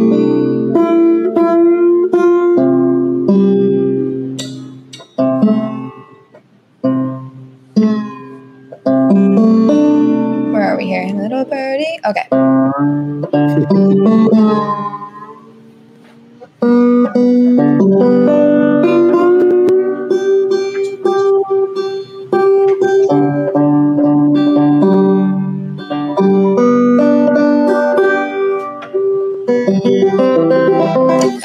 [12.05, 12.27] Okay.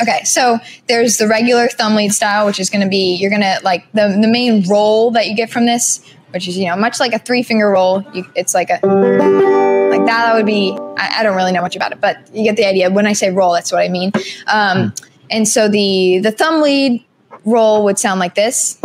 [0.02, 0.58] Okay, so
[0.88, 3.90] there's the regular thumb lead style, which is going to be you're going to like
[3.92, 7.14] the the main roll that you get from this, which is you know much like
[7.14, 8.04] a three finger roll.
[8.12, 10.26] You, it's like a like that.
[10.26, 12.66] That would be I, I, don't really know much about it, but you get the
[12.66, 12.90] idea.
[12.90, 14.12] When I say roll, that's what I mean.
[14.46, 15.04] Um, hmm.
[15.30, 17.04] and so the the thumb lead
[17.44, 18.78] roll would sound like this.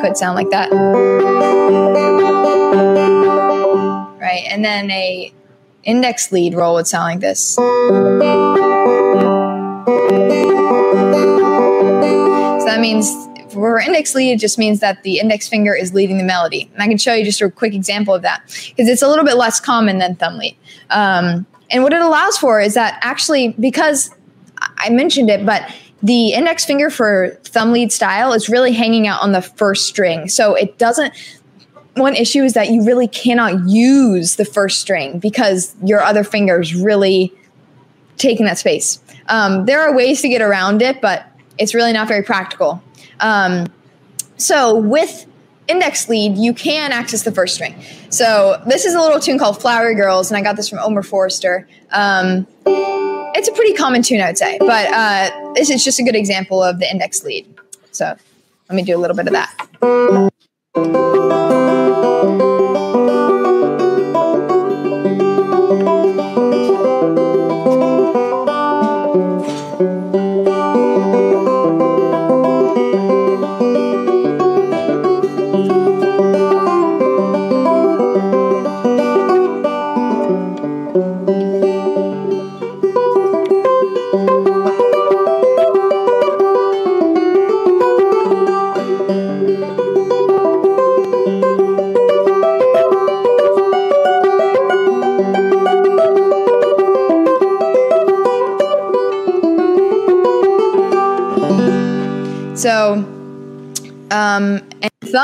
[0.00, 0.70] Could sound like that.
[4.20, 5.32] Right, and then a
[5.84, 7.56] index lead roll would sound like this.
[12.60, 16.18] So that means for index lead, it just means that the index finger is leading
[16.18, 16.70] the melody.
[16.74, 19.24] And I can show you just a quick example of that because it's a little
[19.24, 20.56] bit less common than thumb lead.
[20.90, 24.10] Um, and what it allows for is that actually, because
[24.78, 25.72] I mentioned it, but
[26.02, 30.28] the index finger for thumb lead style is really hanging out on the first string.
[30.28, 31.12] So it doesn't,
[31.94, 36.60] one issue is that you really cannot use the first string because your other finger
[36.60, 37.32] is really
[38.16, 38.98] taking that space.
[39.28, 41.26] Um, there are ways to get around it, but
[41.58, 42.82] it's really not very practical.
[43.20, 43.66] Um,
[44.36, 45.26] so with
[45.68, 47.74] index lead, you can access the first string.
[48.08, 51.02] So this is a little tune called Flowery Girls, and I got this from Omer
[51.02, 51.68] Forster.
[51.92, 56.02] Um, it's a pretty common tune, I would say, but uh, this is just a
[56.02, 57.46] good example of the index lead.
[57.92, 58.16] So
[58.68, 61.49] let me do a little bit of that.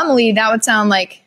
[0.05, 1.23] Lead, that would sound like.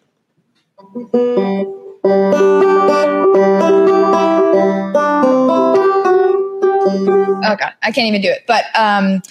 [7.42, 8.44] Oh god, I can't even do it.
[8.48, 9.22] But um,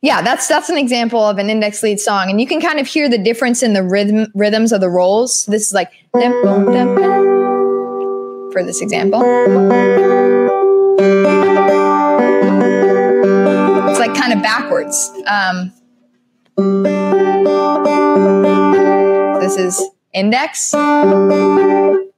[0.00, 2.86] yeah, that's that's an example of an index lead song, and you can kind of
[2.86, 5.46] hear the difference in the rhythm rhythms of the rolls.
[5.46, 5.92] This is like
[8.52, 9.22] for this example.
[13.88, 15.10] It's like kind of backwards.
[15.26, 15.72] Um,
[19.56, 22.10] is index, thumb.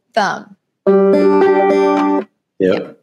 [2.58, 3.00] Yep.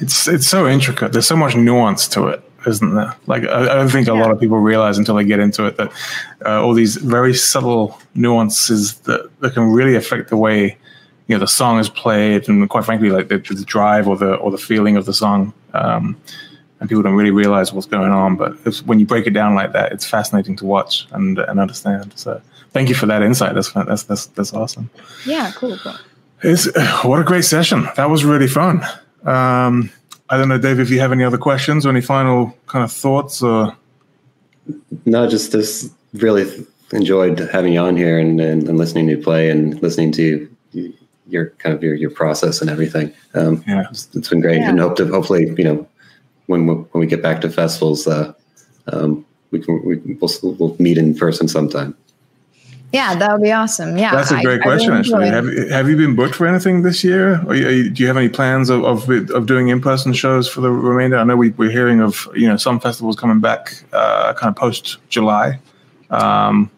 [0.00, 1.12] It's it's so intricate.
[1.12, 3.14] There's so much nuance to it, isn't there?
[3.26, 4.20] Like I, I don't think a yeah.
[4.20, 5.92] lot of people realize until they get into it that
[6.44, 10.76] uh, all these very subtle nuances that, that can really affect the way
[11.26, 14.34] you know the song is played, and quite frankly, like the, the drive or the
[14.34, 15.52] or the feeling of the song.
[15.72, 16.20] Um,
[16.80, 18.34] and people don't really realize what's going on.
[18.34, 22.12] But when you break it down like that, it's fascinating to watch and and understand.
[22.16, 22.42] So
[22.72, 23.54] thank you for that insight.
[23.54, 24.90] That's that's that's that's awesome.
[25.26, 25.94] Yeah, cool, cool.
[26.42, 26.68] It's,
[27.04, 27.88] what a great session.
[27.96, 28.82] That was really fun.
[29.24, 29.90] Um,
[30.28, 32.92] I don't know, Dave, if you have any other questions or any final kind of
[32.92, 33.76] thoughts or.
[35.04, 39.22] No, just just really enjoyed having you on here and, and, and listening to you
[39.22, 40.48] play and listening to
[41.28, 43.12] your kind of your, your process and everything.
[43.34, 44.70] Um, yeah, it's, it's been great, yeah.
[44.70, 45.88] and hope to hopefully you know
[46.46, 48.32] when we, when we get back to festivals, uh,
[48.92, 51.96] um, we can we, will we'll meet in person sometime.
[52.92, 53.96] Yeah, that would be awesome.
[53.96, 54.92] Yeah, that's a great I, question.
[54.92, 57.42] Actually, have have you been booked for anything this year?
[57.46, 60.70] Or do you have any plans of of, of doing in person shows for the
[60.70, 61.16] remainder?
[61.16, 64.56] I know we, we're hearing of you know some festivals coming back, uh, kind of
[64.56, 65.58] post July.
[66.10, 66.70] Um,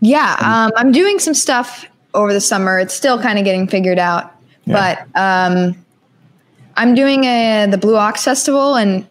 [0.00, 1.84] yeah, um, I'm doing some stuff
[2.14, 2.78] over the summer.
[2.78, 4.34] It's still kind of getting figured out,
[4.64, 5.06] yeah.
[5.14, 5.76] but um,
[6.74, 9.06] I'm doing a the Blue Ox Festival in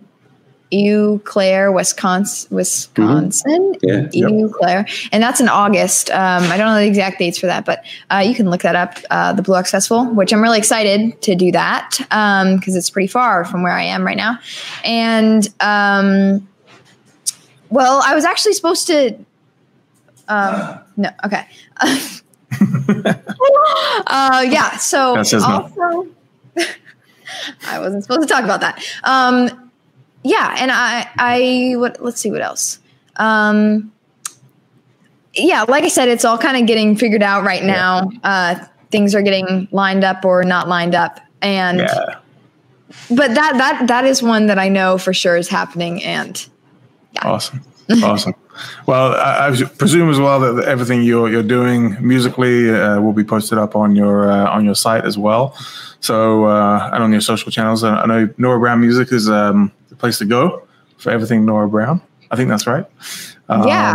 [0.74, 2.56] Eau Claire, Wisconsin.
[2.56, 4.14] Wisconsin, mm-hmm.
[4.14, 4.52] yeah, Eau yep.
[4.52, 6.10] Claire, and that's in August.
[6.12, 8.76] Um, I don't know the exact dates for that, but uh, you can look that
[8.76, 8.98] up.
[9.10, 12.08] Uh, the Blue Ox Festival, which I'm really excited to do that because
[12.42, 14.40] um, it's pretty far from where I am right now,
[14.84, 16.48] and um,
[17.70, 19.18] well, I was actually supposed to.
[20.28, 21.46] Um, no, okay.
[24.08, 24.78] uh, yeah.
[24.78, 26.08] So also,
[27.68, 28.82] I wasn't supposed to talk about that.
[30.24, 32.04] Yeah, and I, I, what?
[32.04, 32.80] Let's see what else.
[33.16, 33.92] Um,
[35.34, 38.10] yeah, like I said, it's all kind of getting figured out right now.
[38.24, 38.56] Uh,
[38.92, 42.20] things are getting lined up or not lined up, and yeah.
[43.10, 46.48] but that that that is one that I know for sure is happening, and
[47.14, 47.28] yeah.
[47.28, 47.62] awesome,
[48.04, 48.36] awesome.
[48.86, 53.24] Well, I, I, presume as well that everything you're you're doing musically uh, will be
[53.24, 55.56] posted up on your uh, on your site as well.
[56.02, 57.84] So uh, and on your social channels.
[57.84, 59.72] I know Nora Brown Music is um,
[60.02, 60.68] place to go
[60.98, 62.02] for everything Nora Brown.
[62.30, 62.86] I think that's right.
[63.48, 63.94] Um, yeah.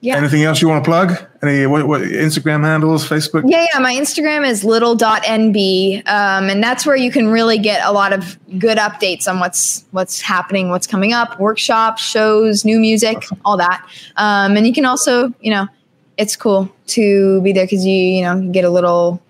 [0.00, 0.16] Yeah.
[0.16, 1.16] Anything else you want to plug?
[1.44, 3.44] Any what, what Instagram handles, Facebook?
[3.46, 3.78] Yeah, yeah.
[3.78, 6.08] My Instagram is little.nb.
[6.08, 9.84] Um, and that's where you can really get a lot of good updates on what's
[9.92, 13.40] what's happening, what's coming up, workshops, shows, new music, awesome.
[13.44, 13.86] all that.
[14.16, 15.68] Um, and you can also, you know,
[16.16, 19.22] it's cool to be there because you, you know, get a little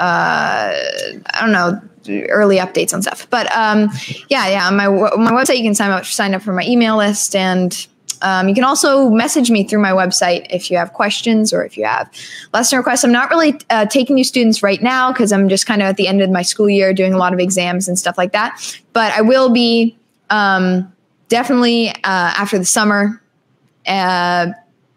[0.00, 3.28] uh, I don't know, early updates on stuff.
[3.30, 3.90] But um,
[4.28, 7.34] yeah, yeah, my my website you can sign up sign up for my email list
[7.34, 7.86] and
[8.22, 11.76] um, you can also message me through my website if you have questions or if
[11.76, 12.10] you have
[12.52, 13.04] lesson requests.
[13.04, 15.96] I'm not really uh, taking new students right now because I'm just kind of at
[15.96, 18.78] the end of my school year doing a lot of exams and stuff like that.
[18.92, 19.96] But I will be
[20.28, 20.92] um,
[21.28, 23.22] definitely uh, after the summer.
[23.86, 24.48] Uh,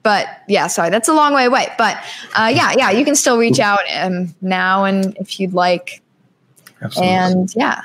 [0.03, 1.67] but yeah, sorry, that's a long way away.
[1.77, 1.95] But
[2.35, 6.01] uh, yeah, yeah, you can still reach out um, now and if you'd like.
[6.83, 7.15] Absolutely.
[7.15, 7.81] And yeah.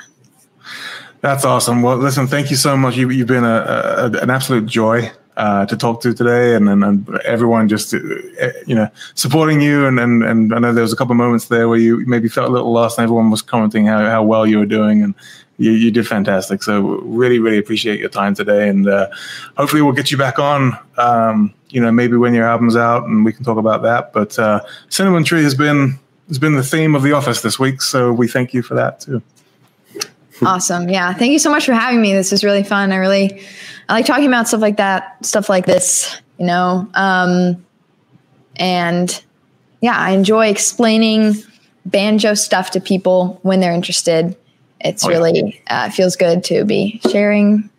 [1.21, 1.81] That's awesome.
[1.81, 2.95] Well, listen, thank you so much.
[2.95, 6.83] You, have been a, a, an absolute joy uh, to talk to today, and, and,
[6.83, 7.99] and everyone just uh,
[8.65, 9.85] you know supporting you.
[9.85, 12.29] And, and and I know there was a couple of moments there where you maybe
[12.29, 15.13] felt a little lost, and everyone was commenting how, how well you were doing, and
[15.57, 16.63] you, you did fantastic.
[16.63, 19.09] So really, really appreciate your time today, and uh,
[19.57, 20.77] hopefully we'll get you back on.
[20.97, 24.13] Um, you know, maybe when your album's out, and we can talk about that.
[24.13, 25.99] But uh, Cinnamon Tree has been
[26.29, 29.01] has been the theme of the office this week, so we thank you for that
[29.01, 29.21] too.
[30.41, 30.87] Awesome.
[30.87, 31.13] Yeah.
[31.13, 32.13] Thank you so much for having me.
[32.13, 32.93] This is really fun.
[32.93, 33.41] I really
[33.89, 36.87] I like talking about stuff like that, stuff like this, you know.
[36.93, 37.65] Um,
[38.55, 39.21] and
[39.81, 41.33] yeah, I enjoy explaining
[41.85, 44.37] banjo stuff to people when they're interested.
[44.79, 45.85] It's oh, really yeah.
[45.85, 47.69] uh, feels good to be sharing.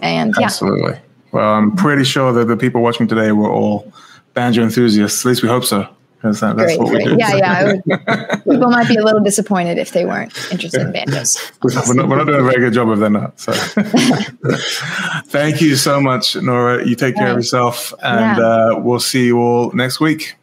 [0.00, 0.44] And yeah.
[0.44, 1.00] Absolutely.
[1.32, 3.92] Well, I'm pretty sure that the people watching today were all
[4.34, 5.24] banjo enthusiasts.
[5.24, 7.06] At least we hope so because that, that's great, what great.
[7.06, 7.18] we do.
[7.18, 7.64] Yeah, yeah.
[7.64, 10.86] Would, people might be a little disappointed if they weren't interested yeah.
[10.86, 11.52] in banjos.
[11.62, 13.38] We're not, we're not, doing a very good job if they're not.
[13.38, 13.52] So,
[15.26, 16.86] thank you so much, Nora.
[16.86, 17.32] You take care right.
[17.32, 18.44] of yourself, and yeah.
[18.44, 20.36] uh, we'll see you all next week.